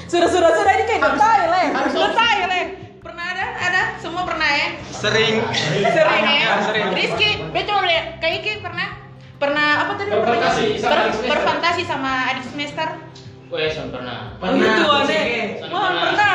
Sudah 0.08 0.26
sudah 0.26 0.50
sudah 0.52 0.74
ini 0.74 0.84
kayak 0.86 1.02
getai 1.04 1.42
le. 1.46 1.64
Harus- 1.72 1.94
Getai 1.94 2.36
le. 2.44 2.62
Pernah 2.98 3.26
ada? 3.28 3.46
Ada? 3.62 3.82
Semua 4.02 4.26
pernah 4.26 4.50
ya? 4.50 4.68
Sering. 4.90 5.46
Sering 5.86 6.24
ya? 6.26 6.50
Sering. 6.64 6.86
Rizky, 6.94 7.30
betul 7.48 7.78
lihat 7.84 8.18
kayak 8.18 8.42
Iki 8.42 8.52
pernah? 8.60 8.88
Pernah 9.38 9.68
apa 9.86 9.92
tadi? 9.96 10.10
Berfantasi 10.10 10.66
sama 10.74 10.90
Ber- 10.90 10.98
adik 10.98 11.14
semester. 11.14 11.30
berfantasi 11.30 11.82
sama 11.86 12.12
adik 12.28 12.46
semester? 12.48 12.88
Weh, 13.48 13.70
son 13.70 13.88
pernah. 13.88 14.34
Pernah. 14.36 14.74
Itu 14.76 14.90
aneh. 14.90 15.26
Wah 15.70 15.90
pernah. 15.94 16.34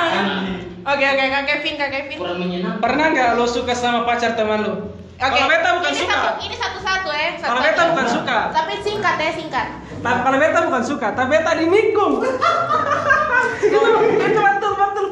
Oke 0.83 1.05
oke 1.07 1.25
kak 1.25 1.43
Kevin 1.47 1.75
kak 1.79 1.91
Kevin. 1.91 2.17
Kurang 2.19 2.39
menyenangkan. 2.39 2.83
Pernah 2.83 3.07
nggak 3.15 3.29
lo 3.39 3.47
suka 3.47 3.71
sama 3.73 4.03
pacar 4.03 4.35
teman 4.35 4.67
lo? 4.67 4.73
Oke. 5.15 5.31
Kalau 5.31 5.47
beta 5.47 5.69
bukan 5.79 5.91
ini 5.91 6.01
suka. 6.03 6.17
Satu, 6.17 6.31
ini 6.43 6.57
satu-satu 6.59 7.09
ya. 7.15 7.31
Satu 7.39 7.47
Kalau 7.47 7.61
beta 7.63 7.83
bukan 7.87 8.07
suka. 8.11 8.39
Tapi 8.51 8.73
singkat 8.83 9.15
ya 9.17 9.31
singkat. 9.33 9.67
Ta- 10.03 10.21
Kalau 10.21 10.39
beta 10.43 10.59
bukan 10.67 10.83
suka, 10.83 11.09
tapi 11.15 11.29
beta 11.31 11.51
dinikung. 11.55 12.13
itu, 13.63 13.79
itu 14.27 14.41
betul 14.43 14.73
betul. 14.75 15.07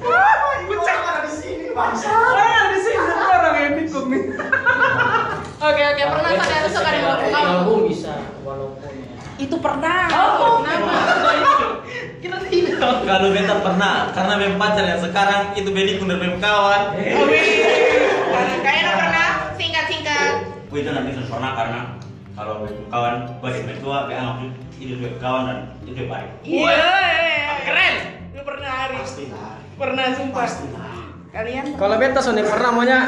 Wah, 0.00 0.34
pucat. 0.62 0.98
ada 1.02 1.20
di 1.26 1.32
sini 1.34 1.66
bangsa. 1.74 2.06
Ah, 2.06 2.70
di 2.70 2.78
sini 2.78 2.98
ada 3.02 3.24
orang 3.26 3.54
yang 3.58 3.74
nikung 3.74 4.06
nih. 4.06 4.22
Oke 5.60 5.82
oke 5.84 6.02
pernah 6.06 6.30
pada 6.32 6.68
suka 6.70 6.88
dengan 6.88 7.18
kamu. 7.18 7.34
Walaupun 7.34 7.78
bisa. 7.90 8.14
Itu 9.40 9.56
pernah. 9.56 10.04
Oh. 10.12 10.60
Kenapa? 10.60 10.92
Kita 12.22 12.36
tidak. 12.52 12.76
Kalau 13.08 13.28
beta 13.32 13.56
pernah, 13.64 14.12
karena 14.12 14.34
bem 14.36 14.54
pacar 14.60 14.84
yang 14.84 15.00
sekarang 15.00 15.56
itu 15.56 15.68
bedi 15.72 15.96
kunder 15.96 16.20
bem 16.20 16.36
kawan. 16.36 16.92
Kayaknya 18.60 18.92
pernah 18.92 19.28
singkat 19.56 19.84
singkat. 19.88 20.32
Gue 20.68 20.84
itu 20.84 20.90
nanti 20.92 21.16
sempurna 21.16 21.56
karena 21.56 21.80
kalau 22.36 22.68
kawan, 22.92 23.14
gue 23.40 23.50
di 23.64 23.74
tua, 23.80 24.04
gue 24.06 24.14
anggap 24.14 24.44
itu 24.76 24.94
gue 25.00 25.12
kawan 25.16 25.42
dan 25.48 25.58
itu 25.88 26.04
baik. 26.04 26.30
Iya. 26.44 26.92
Keren. 27.64 27.94
Lu 28.36 28.42
pernah 28.44 28.72
hari. 28.84 28.96
Pastilah. 29.00 29.56
Pernah 29.80 30.06
sumpah. 30.12 30.44
Pastilah. 30.44 30.92
Kalian? 31.32 31.64
Kalau 31.80 31.96
beta 31.96 32.18
soalnya 32.20 32.44
pernah 32.44 32.70
maunya 32.76 32.98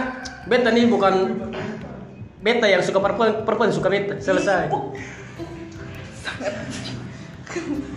beta 0.48 0.72
nih 0.72 0.88
bukan 0.88 1.14
beta 2.40 2.66
yang 2.66 2.80
suka 2.80 2.98
perempuan, 2.98 3.44
perempuan 3.44 3.68
suka 3.68 3.92
beta. 3.92 4.14
Selesai. 4.18 4.72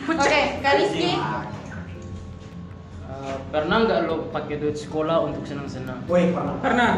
Oke, 0.06 0.42
Kak 0.60 0.74
Rizky. 0.82 1.16
Eh, 3.06 3.36
pernah 3.50 3.78
nggak 3.88 4.00
lo 4.06 4.28
pakai 4.30 4.60
duit 4.60 4.76
sekolah 4.76 5.24
untuk 5.26 5.48
senang-senang? 5.48 6.04
Weh, 6.06 6.30
pernah. 6.36 6.56
Pernah. 6.60 6.92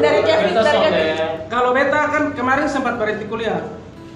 Dari 0.00 0.20
Kevin, 0.24 0.52
dari 0.56 0.78
Kevin. 0.80 1.14
Kalau 1.52 1.70
beta 1.76 2.00
kan 2.08 2.24
kemarin 2.32 2.66
sempat 2.66 2.96
berhenti 2.96 3.28
kuliah. 3.28 3.62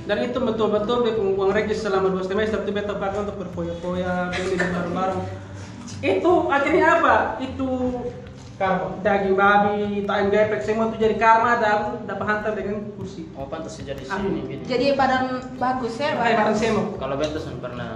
Dan 0.02 0.18
itu 0.26 0.34
betul-betul 0.42 1.06
dia 1.06 1.14
uang 1.14 1.54
regis 1.54 1.86
selama 1.86 2.10
dua 2.10 2.26
semester 2.26 2.66
itu 2.66 2.74
beta 2.74 2.98
pakai 2.98 3.22
untuk 3.22 3.38
berfoya-foya, 3.38 4.34
beli 4.34 4.58
barang-barang. 4.58 5.20
Itu 6.02 6.50
akhirnya 6.50 6.86
apa? 6.98 7.38
Itu 7.38 7.68
karma. 8.62 8.86
Daging 9.02 9.34
babi, 9.34 10.06
time 10.06 10.28
gepek 10.30 10.62
semua 10.62 10.94
itu 10.94 10.96
jadi 11.02 11.16
karma 11.18 11.58
dan 11.58 12.06
dapat 12.06 12.26
hantar 12.30 12.52
dengan 12.54 12.86
kursi. 12.94 13.26
Oh 13.34 13.50
pantas 13.50 13.74
jadi 13.82 13.98
Ah. 14.06 14.22
sini 14.22 14.40
gitu. 14.46 14.62
Jadi 14.70 14.86
badan 14.94 15.42
bagus 15.58 15.98
ya, 15.98 16.14
badan. 16.14 16.54
semua. 16.54 16.94
Kalau 16.94 17.14
beta 17.18 17.38
pernah. 17.58 17.90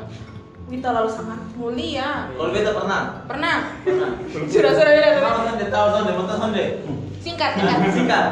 Wita 0.66 0.90
lalu 0.90 1.10
sangat 1.14 1.40
mulia. 1.54 2.26
Kalau 2.34 2.50
beta 2.50 2.74
pernah. 2.74 3.02
Pernah? 3.30 3.56
Pernah. 3.86 4.10
Sudah 4.50 4.72
sudah 4.74 4.92
sudah. 4.92 5.10
sudah. 5.14 5.22
Tahu 5.22 5.38
sonde, 5.46 5.66
tahu 5.70 5.86
sonde, 5.94 6.10
mau 6.18 6.26
tahu 6.26 6.38
sonde. 6.42 6.64
Singkat 7.22 7.50
singkat. 7.54 7.78
Singkat. 7.94 8.26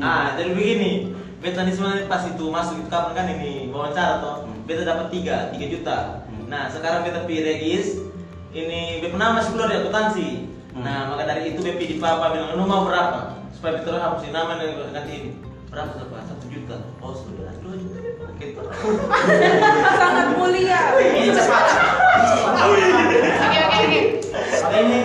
Nah, 0.00 0.32
jadi 0.40 0.50
begini. 0.56 1.12
Beta 1.44 1.60
nih 1.60 1.76
sebenarnya 1.76 2.08
pas 2.08 2.24
itu 2.24 2.44
masuk 2.48 2.80
itu 2.80 2.88
kapan 2.88 3.12
kan 3.12 3.26
ini 3.36 3.68
wawancara 3.68 4.24
toh. 4.24 4.48
Beta 4.64 4.80
dapat 4.88 5.12
tiga, 5.12 5.52
tiga 5.52 5.66
juta. 5.68 5.98
Nah, 6.48 6.72
sekarang 6.72 7.04
beta 7.04 7.28
pilih 7.28 7.44
regis. 7.44 8.00
Ini 8.56 9.04
beta 9.04 9.20
nama 9.20 9.44
masih 9.44 9.52
keluar 9.52 9.68
di 9.68 9.76
akuntansi. 9.84 10.28
Nah, 10.74 11.14
maka 11.14 11.22
dari 11.30 11.54
itu 11.54 11.62
beta 11.62 11.78
di 11.78 11.96
papa 12.02 12.34
bilang, 12.34 12.58
"Lu 12.58 12.66
mau 12.66 12.82
berapa?" 12.82 13.38
Supaya 13.54 13.78
beta 13.78 13.94
hapusin 13.94 14.34
nama 14.34 14.58
dan 14.58 14.90
ganti 14.90 15.12
ini. 15.14 15.30
Berapa 15.70 15.94
coba? 15.94 16.22
Satu 16.26 16.46
juta. 16.50 16.76
Oh, 16.98 17.14
sudah. 17.14 17.54
Dua 17.62 17.74
juta 17.78 17.98
beta 18.02 18.22
pakai 18.26 18.46
itu. 18.50 18.60
sangat 20.02 20.26
mulia. 20.34 20.80
Ini 20.98 21.30
cepat. 21.30 21.64
Oke 22.66 23.58
oke 23.58 23.58
oke. 23.62 24.00
Kali 24.34 24.78
ini 24.82 25.00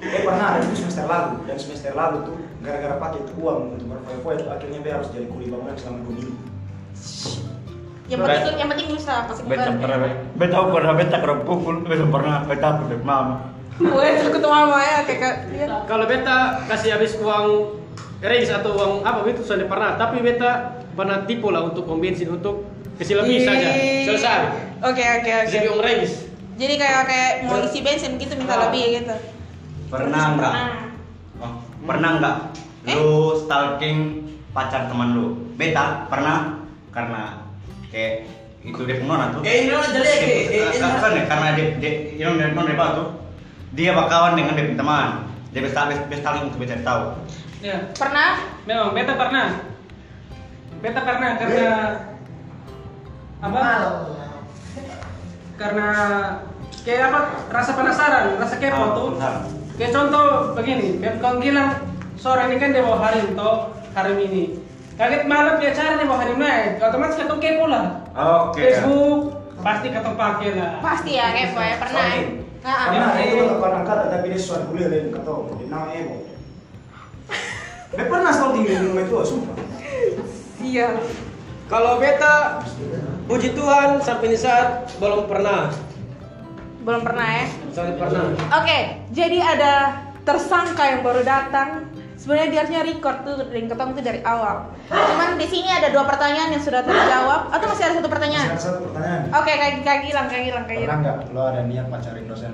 eh 0.00 0.22
pernah 0.24 0.56
ada 0.56 0.64
itu 0.64 0.80
semester 0.80 1.04
lalu 1.04 1.44
dan 1.44 1.56
semester 1.60 1.92
lalu 1.92 2.16
tuh 2.24 2.36
gara-gara 2.64 2.96
pakai 2.96 3.20
itu 3.20 3.32
uang 3.36 3.76
untuk 3.76 3.86
berfoya-foya 3.92 4.36
tuh 4.40 4.48
akhirnya 4.48 4.78
dia 4.80 4.92
harus 4.96 5.08
jadi 5.12 5.26
kuli 5.28 5.52
bangunan 5.52 5.76
selama 5.76 5.98
dua 6.08 6.14
minggu. 6.16 6.34
Yang 8.10 8.20
penting 8.26 8.56
yang 8.58 8.68
penting 8.72 8.88
bisa 8.96 9.12
Beta 9.28 9.70
kembali. 9.70 9.78
pernah, 9.78 9.98
beta 10.34 10.58
pernah, 10.66 10.92
beta 10.98 11.16
kena 11.22 11.34
pukul, 11.46 11.74
pernah, 11.86 12.36
beta 12.48 12.68
pernah 12.80 13.00
mama. 13.06 13.34
Weh, 13.80 14.12
ketemu 14.28 14.52
mama 14.52 14.76
ya 14.84 14.98
kayak 15.08 15.34
iya. 15.56 15.66
Kalau 15.88 16.04
beta 16.04 16.68
kasih 16.68 17.00
habis 17.00 17.16
uang 17.16 17.80
raise 18.20 18.52
atau 18.52 18.76
uang 18.76 18.92
apa 19.00 19.24
itu 19.24 19.40
sudah 19.40 19.64
pernah, 19.64 19.96
tapi 19.96 20.20
beta 20.20 20.84
pernah 20.92 21.24
tipu 21.24 21.48
lah 21.48 21.64
untuk 21.64 21.88
pom 21.88 21.96
bensin 21.96 22.28
untuk 22.28 22.68
kasih 23.00 23.24
lebih 23.24 23.40
saja. 23.40 23.72
Selesai. 24.04 24.40
Oke 24.84 25.00
oke 25.00 25.30
oke. 25.32 25.48
Jadi 25.48 25.66
uang 25.72 25.80
raise. 25.80 26.28
Jadi 26.60 26.74
kayak 26.76 27.02
kayak 27.08 27.32
mau 27.48 27.56
isi 27.64 27.80
bensin 27.80 28.20
gitu 28.20 28.36
minta 28.36 28.52
Ah. 28.52 28.68
lebih 28.68 29.00
gitu. 29.00 29.16
Pernah 29.88 30.24
nggak? 30.36 30.54
Oh, 31.40 31.52
pernah 31.88 32.10
nggak? 32.20 32.36
Eh? 32.84 32.96
Lu 33.00 33.32
stalking 33.40 34.28
pacar 34.52 34.92
teman 34.92 35.16
lu? 35.16 35.26
Beta 35.56 36.04
pernah 36.12 36.68
karena 36.92 37.48
kayak 37.88 38.28
itu 38.60 38.84
dia 38.84 39.00
penona 39.00 39.32
tuh. 39.32 39.40
Eh, 39.40 39.64
ini 39.64 39.72
orang 39.72 39.88
jelek, 39.88 40.18
eh, 40.20 40.28
eh, 40.28 40.68
eh, 40.68 40.76
Kan 40.76 41.00
kan 41.00 41.12
ya, 41.16 41.24
karena 41.24 41.48
dia 41.56 41.66
dia 41.80 42.24
non 42.28 42.68
dia 42.68 42.76
tuh. 42.76 43.19
Dia 43.70 43.94
bakawan 43.94 44.34
dengan 44.34 44.54
dia 44.54 44.66
punya 44.66 44.78
teman. 44.78 45.08
Dia 45.50 45.60
bisa 45.62 45.78
bisa 45.86 46.18
stalking 46.18 46.50
untuk 46.50 46.60
bisa 46.60 46.78
tahu. 46.82 47.14
Ya, 47.60 47.76
Pernah? 47.92 48.40
memang 48.64 48.96
beta 48.96 49.14
pernah. 49.14 49.68
Beta 50.80 51.00
pernah 51.02 51.30
karena 51.36 51.68
apa? 53.38 53.62
Karena 55.54 55.88
kayak 56.82 57.02
apa? 57.12 57.20
Rasa 57.52 57.70
penasaran, 57.76 58.40
rasa 58.40 58.56
kepo 58.56 58.80
Ah, 58.80 58.90
tuh. 58.96 59.06
penasaran. 59.12 59.42
Kayak 59.76 59.92
contoh 59.96 60.24
begini, 60.54 60.88
kau 61.20 61.36
bilang 61.36 61.68
sore 62.16 62.48
ini 62.48 62.56
kan 62.56 62.72
dia 62.72 62.84
bawa 62.84 62.98
hari 63.00 63.20
toh 63.32 63.72
hari 63.92 64.12
ini. 64.20 64.44
Kaget 64.96 65.24
malam 65.24 65.56
dia 65.56 65.72
cari 65.72 65.96
dia 65.96 66.04
bawa 66.04 66.20
hari 66.20 66.34
naik, 66.36 66.80
otomatis 66.80 67.16
ketemu 67.16 67.40
kepo 67.40 67.64
lah. 67.68 67.84
Oke. 68.12 68.60
Facebook 68.60 69.20
pasti 69.60 69.88
ketemu 69.88 70.16
pakai 70.16 70.48
lah. 70.56 70.72
Pasti 70.80 71.10
ya 71.12 71.26
kepo 71.32 71.60
ya 71.60 71.74
pernah 71.76 72.04
ya. 72.08 72.20
Pernah 72.60 73.16
itu 73.24 73.40
tak 73.48 73.58
pernah 73.58 73.82
kata 73.88 74.04
tapi 74.12 74.26
dia 74.36 74.40
suatu 74.40 74.68
kuliah 74.68 74.88
lain 74.92 75.08
kata 75.08 75.32
di 75.56 75.66
nama 75.72 75.88
Emo. 75.96 76.16
Dia 77.90 78.04
pernah 78.06 78.30
stalking 78.30 78.64
di 78.68 78.74
rumah 78.76 79.02
itu, 79.02 79.14
sumpah. 79.26 79.56
Iya. 80.60 80.88
Kalau 81.66 82.02
beta 82.02 82.62
puji 83.30 83.54
Tuhan 83.54 84.02
sampai 84.02 84.26
ini 84.30 84.38
saat 84.38 84.90
belum 84.98 85.26
pernah. 85.26 85.72
Belum 86.84 87.02
pernah 87.02 87.26
ya. 87.26 87.46
Sampai 87.72 87.94
pernah. 87.96 88.34
Oke, 88.60 88.78
jadi 89.14 89.38
ada 89.40 89.74
tersangka 90.22 90.84
yang 90.84 91.00
baru 91.00 91.22
datang. 91.24 91.88
Sebenarnya 92.20 92.52
dia 92.52 92.58
harusnya 92.60 92.84
record 92.84 93.16
tuh 93.24 93.34
dari 93.40 93.64
ketemu 93.64 93.90
tuh 93.96 94.04
dari 94.04 94.20
awal. 94.20 94.56
Cuman 94.86 95.40
di 95.40 95.48
sini 95.48 95.72
ada 95.72 95.88
dua 95.88 96.04
pertanyaan 96.04 96.52
yang 96.52 96.60
sudah 96.60 96.84
terjawab. 96.84 97.48
Atau 97.48 97.64
masih 97.64 97.84
ada 97.88 97.94
satu 97.96 98.04
Masih 98.04 98.12
pertanyaan? 98.12 98.46
ada 98.52 98.60
satu 98.60 98.78
pertanyaan. 98.84 99.20
Oke, 99.32 99.52
kayak 99.56 99.74
kayak 99.80 100.00
gilang, 100.04 100.26
kayak 100.28 100.44
gilang, 100.44 100.64
kayak 100.68 100.78
Pernah 100.84 100.98
gilang. 101.00 101.00
nggak 101.00 101.32
lo 101.32 101.42
ada 101.48 101.62
niat 101.64 101.86
pacarin 101.88 102.28
dosen? 102.28 102.52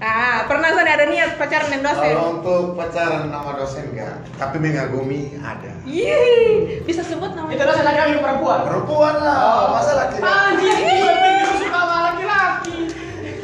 Ah, 0.00 0.48
pernah 0.48 0.72
Son 0.72 0.86
ada 0.86 1.04
niat 1.04 1.36
pacaran 1.36 1.66
dengan 1.66 1.92
dosen? 1.92 2.08
Kalau 2.08 2.28
untuk 2.38 2.64
pacaran 2.72 3.28
sama 3.28 3.52
dosen 3.52 3.84
enggak, 3.90 4.14
tapi 4.38 4.56
mengagumi 4.56 5.20
ada. 5.36 5.70
Ih, 5.84 6.80
bisa 6.86 7.02
sebut 7.02 7.34
namanya? 7.34 7.52
Itu 7.52 7.64
dosen 7.66 7.84
laki-laki 7.84 8.16
perempuan. 8.16 8.58
Perempuan 8.64 9.14
lah, 9.18 9.76
masa 9.76 9.92
laki-laki? 9.98 10.70
Gue 10.72 11.12
pikir 11.12 11.44
lu 11.44 11.54
suka 11.58 11.74
sama 11.76 11.96
laki-laki. 12.06 12.76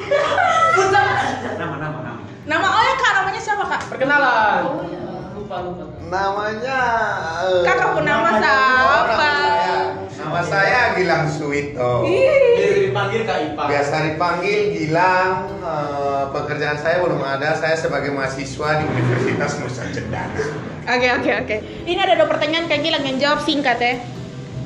Nama 1.56 1.76
nama 1.76 1.98
nama. 1.98 2.20
Nama 2.46 2.66
oh 2.68 2.80
ya 2.80 2.94
kak, 2.94 3.12
namanya 3.16 3.40
siapa 3.42 3.64
kak? 3.66 3.80
Perkenalan. 3.90 4.60
Oh 4.62 4.80
ya, 4.86 5.00
lupa 5.47 5.62
lupa. 5.62 5.84
Namanya. 6.03 6.80
eh, 7.47 7.62
Kakak 7.62 7.88
pun 7.94 8.03
nama 8.03 8.34
nama 8.34 8.40
siapa? 8.42 9.14
saya. 9.14 9.74
Nama 10.16 10.40
saya 10.42 10.80
Gilang 10.99 11.24
Suito. 11.30 11.92
Ih, 12.03 12.90
Dipanggil 12.90 13.22
Kak 13.22 13.38
Ipa. 13.47 13.62
Biasa 13.70 13.94
dipanggil 14.05 14.59
Gilang. 14.74 15.30
eh, 15.62 16.24
pekerjaan 16.34 16.74
saya 16.76 16.99
belum 16.99 17.22
ada. 17.22 17.55
Saya 17.55 17.78
sebagai 17.78 18.11
mahasiswa 18.11 18.68
di 18.76 18.84
Universitas 18.84 19.62
Nusa 19.62 19.86
Cendana. 19.88 20.34
Oke 20.86 21.09
oke 21.14 21.30
oke. 21.40 21.57
Ini 21.86 21.99
ada 22.01 22.18
dua 22.18 22.26
pertanyaan 22.26 22.66
Kak 22.66 22.82
Gilang 22.82 23.07
yang 23.07 23.18
jawab 23.22 23.38
singkat 23.40 23.78
ya. 23.78 23.94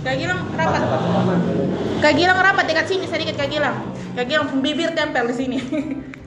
Kak 0.00 0.16
Gilang 0.16 0.40
rapat. 0.56 0.80
Kak 2.00 2.12
Gilang 2.16 2.40
rapat 2.40 2.64
dekat 2.64 2.86
sini 2.88 3.04
sedikit 3.04 3.36
Kak 3.36 3.52
Gilang. 3.52 3.84
Kak 4.16 4.24
Gilang 4.24 4.48
bibir 4.58 4.96
tempel 4.96 5.28
di 5.28 5.36
sini. 5.36 5.58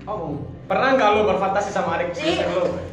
Oh, 0.04 0.36
pernah 0.68 0.94
nggak 0.94 1.10
lu 1.10 1.22
berfantasi 1.26 1.72
sama 1.72 1.98
adik 1.98 2.14
lu? 2.44 2.93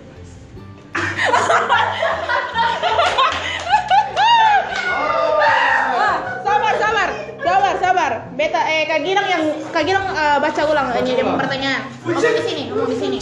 Ah, 6.01 6.17
sabar 6.45 6.75
sabar 6.81 7.09
sabar 7.41 7.75
sabar. 7.81 8.13
Beta 8.37 8.61
eh 8.69 8.89
Kak 8.89 9.01
Gilang 9.05 9.27
yang 9.29 9.43
Kak 9.73 9.85
Gilang 9.85 10.07
eh, 10.13 10.39
baca 10.41 10.63
ulang 10.65 10.87
ini 11.01 11.11
dia 11.17 11.25
pertanyaan. 11.25 11.83
Ngomong 12.05 12.21
di 12.21 12.43
sini, 12.45 12.63
ngomong 12.73 12.89
di 12.89 12.97
sini. 12.97 13.17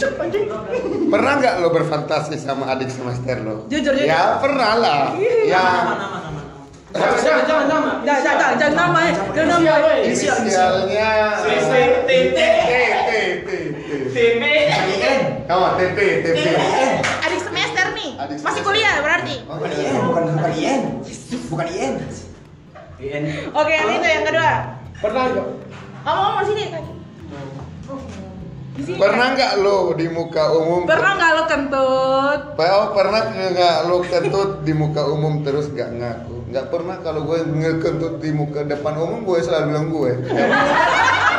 Pernah 1.09 1.33
nggak 1.41 1.53
lo 1.61 1.69
berfantasi 1.73 2.35
sama 2.39 2.71
adik 2.71 2.89
semester 2.91 3.35
lo? 3.43 3.65
Jujur, 3.67 3.93
jujur. 3.95 4.07
Ya 4.07 4.37
pernah 4.39 4.71
lah. 4.79 5.01
Ya. 5.45 5.59
Nama, 5.59 5.93
nama, 5.95 6.17
nama. 6.23 6.39
Jangan, 6.89 7.21
jangan, 7.21 7.43
jangan 7.45 7.65
nama. 7.69 7.91
Jangan 8.01 8.21
jangan 8.25 8.53
jangan 8.57 8.73
nama 8.73 8.99
ya. 9.05 9.13
Jangan 9.37 9.61
nama. 9.61 9.89
Inisialnya. 10.01 10.65
T, 11.45 11.45
T, 11.45 11.73
T, 12.09 12.09
T 12.09 12.39
T 12.39 12.41
T 13.05 13.11
T. 13.45 13.51
TP. 14.09 14.43
Oh, 15.49 15.69
TP 15.77 15.97
TP. 16.25 16.37
Adik 16.39 16.47
semester 16.49 16.49
nih. 16.49 17.18
Adik 18.19 18.43
Masih 18.43 18.61
kuliah 18.67 18.99
berarti. 18.99 19.35
Bukan 19.47 19.71
IN, 19.71 19.95
bukan 20.11 20.23
bukan 20.35 20.51
IN. 20.59 20.81
Bukan 21.47 21.67
IN. 21.71 21.93
IN. 22.99 23.23
Oke, 23.55 23.71
yang 23.71 23.89
itu 23.95 24.07
yang 24.11 24.25
kedua. 24.27 24.51
Pernah 24.99 25.23
nggak? 25.31 25.47
Ngomong 26.03 26.23
ngomong 26.27 26.45
sini. 26.51 26.63
Kak. 26.67 26.83
Di 28.75 28.81
sini. 28.83 28.97
Pernah 28.99 29.27
nggak 29.39 29.53
lo 29.63 29.95
di 29.95 30.07
muka 30.11 30.43
umum? 30.51 30.83
Pernah 30.83 31.11
nggak 31.15 31.31
lo 31.31 31.43
kentut? 31.47 32.41
Oh, 32.59 32.87
pernah 32.91 33.21
nggak 33.31 33.77
lo 33.87 33.97
kentut 34.03 34.51
di 34.67 34.73
muka 34.75 35.01
umum 35.07 35.39
terus 35.47 35.71
nggak 35.71 35.89
ngaku? 35.95 36.37
Nggak 36.51 36.65
pernah 36.75 36.99
kalau 36.99 37.23
gue 37.23 37.39
ngekentut 37.47 38.19
di 38.19 38.35
muka 38.35 38.67
depan 38.67 38.99
umum 38.99 39.23
gue 39.23 39.39
selalu 39.39 39.63
bilang 39.71 39.87
gue. 39.95 40.11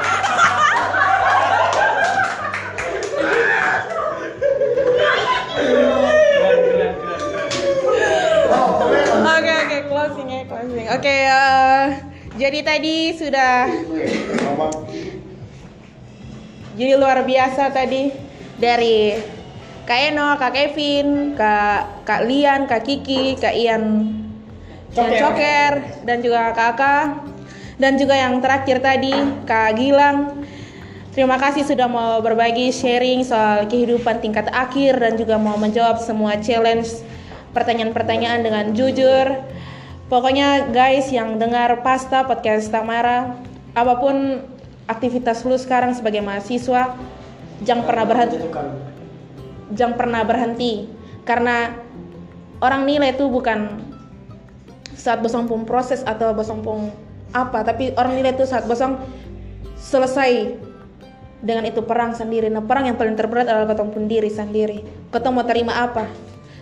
ya 10.90 10.98
closing. 10.98 10.98
Oke 10.98 11.16
eh, 11.30 11.86
jadi 12.38 12.58
tadi 12.66 12.96
sudah 13.14 13.70
jadi 16.74 16.92
luar 16.98 17.22
biasa 17.22 17.70
tadi 17.70 18.10
dari 18.58 19.14
Kak 19.86 20.00
Eno, 20.14 20.38
Kak 20.38 20.54
Kevin, 20.54 21.34
Kak 21.34 22.06
Kak 22.06 22.22
Lian, 22.26 22.70
Kak 22.70 22.86
Kiki, 22.86 23.34
Kak 23.38 23.54
Ian 23.54 24.06
Ian 24.94 25.12
Coker 25.18 25.72
dan 26.06 26.18
juga 26.22 26.50
Kakak 26.54 27.06
dan 27.80 27.96
juga 27.96 28.14
yang 28.14 28.38
terakhir 28.42 28.82
tadi 28.82 29.14
Kak 29.46 29.78
Gilang. 29.78 30.46
Terima 31.10 31.42
kasih 31.42 31.66
sudah 31.66 31.90
mau 31.90 32.22
berbagi 32.22 32.70
sharing 32.70 33.26
soal 33.26 33.66
kehidupan 33.66 34.22
tingkat 34.22 34.46
akhir 34.54 34.94
dan 34.94 35.18
juga 35.18 35.42
mau 35.42 35.58
menjawab 35.58 35.98
semua 35.98 36.38
challenge 36.38 37.02
pertanyaan-pertanyaan 37.50 38.46
dengan 38.46 38.64
jujur. 38.70 39.26
Pokoknya 40.10 40.74
guys 40.74 41.06
yang 41.14 41.38
dengar 41.38 41.86
Pasta 41.86 42.26
Podcast 42.26 42.66
Tamara, 42.66 43.38
apa 43.78 43.94
pun 44.02 44.42
aktivitas 44.90 45.46
lu 45.46 45.54
sekarang 45.54 45.94
sebagai 45.94 46.18
mahasiswa, 46.18 46.98
jangan 47.62 47.86
pernah 47.86 48.04
berhenti. 48.10 48.36
Jangan 49.70 49.94
pernah 49.94 50.26
berhenti. 50.26 50.90
Karena 51.22 51.78
orang 52.58 52.90
nilai 52.90 53.14
itu 53.14 53.30
bukan 53.30 53.86
saat 54.98 55.22
bosong 55.22 55.46
pun 55.46 55.62
proses 55.62 56.02
atau 56.02 56.34
bosong 56.34 56.58
pun 56.58 56.90
apa 57.30 57.62
tapi 57.62 57.94
orang 57.94 58.18
nilai 58.18 58.34
itu 58.34 58.42
saat 58.42 58.66
bosong 58.66 58.98
selesai 59.78 60.58
dengan 61.38 61.62
itu 61.70 61.86
perang 61.86 62.18
sendiri. 62.18 62.50
Nah 62.50 62.66
perang 62.66 62.90
yang 62.90 62.98
paling 62.98 63.14
terberat 63.14 63.46
adalah 63.46 63.70
ketemu 63.70 63.90
pun 63.94 64.04
diri 64.10 64.30
sendiri. 64.34 64.78
Ketemu 65.14 65.34
mau 65.38 65.46
terima 65.46 65.86
apa? 65.86 66.10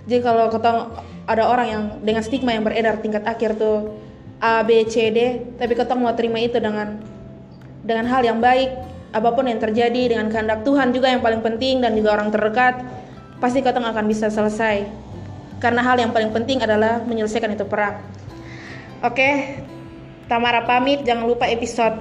Jadi 0.05 0.21
kalau 0.21 0.53
ketemu 0.53 0.81
ada 1.29 1.45
orang 1.45 1.67
yang 1.69 1.83
dengan 2.01 2.25
stigma 2.25 2.57
yang 2.57 2.65
beredar 2.65 3.05
tingkat 3.05 3.21
akhir 3.29 3.61
tuh 3.61 4.01
A 4.41 4.65
B 4.65 4.89
C 4.89 5.13
D 5.13 5.45
tapi 5.61 5.77
ketemu 5.77 6.01
mau 6.09 6.17
terima 6.17 6.41
itu 6.41 6.57
dengan 6.57 6.97
dengan 7.85 8.09
hal 8.09 8.25
yang 8.25 8.41
baik 8.41 8.73
apa 9.13 9.29
pun 9.33 9.45
yang 9.45 9.61
terjadi 9.61 10.17
dengan 10.17 10.33
kehendak 10.33 10.65
Tuhan 10.65 10.93
juga 10.93 11.13
yang 11.13 11.21
paling 11.21 11.45
penting 11.45 11.85
dan 11.85 11.93
juga 11.93 12.17
orang 12.17 12.33
terdekat 12.33 12.81
pasti 13.39 13.63
kau 13.63 13.71
akan 13.73 14.05
bisa 14.09 14.33
selesai. 14.33 14.85
Karena 15.59 15.83
hal 15.83 15.99
yang 15.99 16.15
paling 16.15 16.31
penting 16.31 16.63
adalah 16.63 17.03
menyelesaikan 17.03 17.51
itu 17.51 17.67
perang. 17.67 17.99
Oke 19.03 19.61
Tamara 20.29 20.65
pamit. 20.69 21.03
Jangan 21.03 21.25
lupa 21.25 21.49
episode 21.49 21.99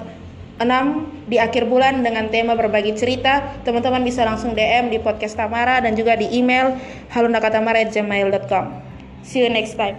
6 0.60 1.30
di 1.32 1.40
akhir 1.40 1.66
bulan 1.66 2.04
dengan 2.04 2.28
tema 2.28 2.54
berbagi 2.54 2.94
cerita. 2.94 3.56
Teman-teman 3.64 4.04
bisa 4.04 4.28
langsung 4.28 4.54
DM 4.54 4.92
di 4.92 5.00
podcast 5.00 5.40
Tamara 5.40 5.80
dan 5.80 5.96
juga 5.96 6.20
di 6.20 6.28
email 6.36 6.76
halundakatamara@gmail.com 7.16 8.87
see 9.24 9.44
you 9.44 9.50
next 9.50 9.76
time 9.76 9.98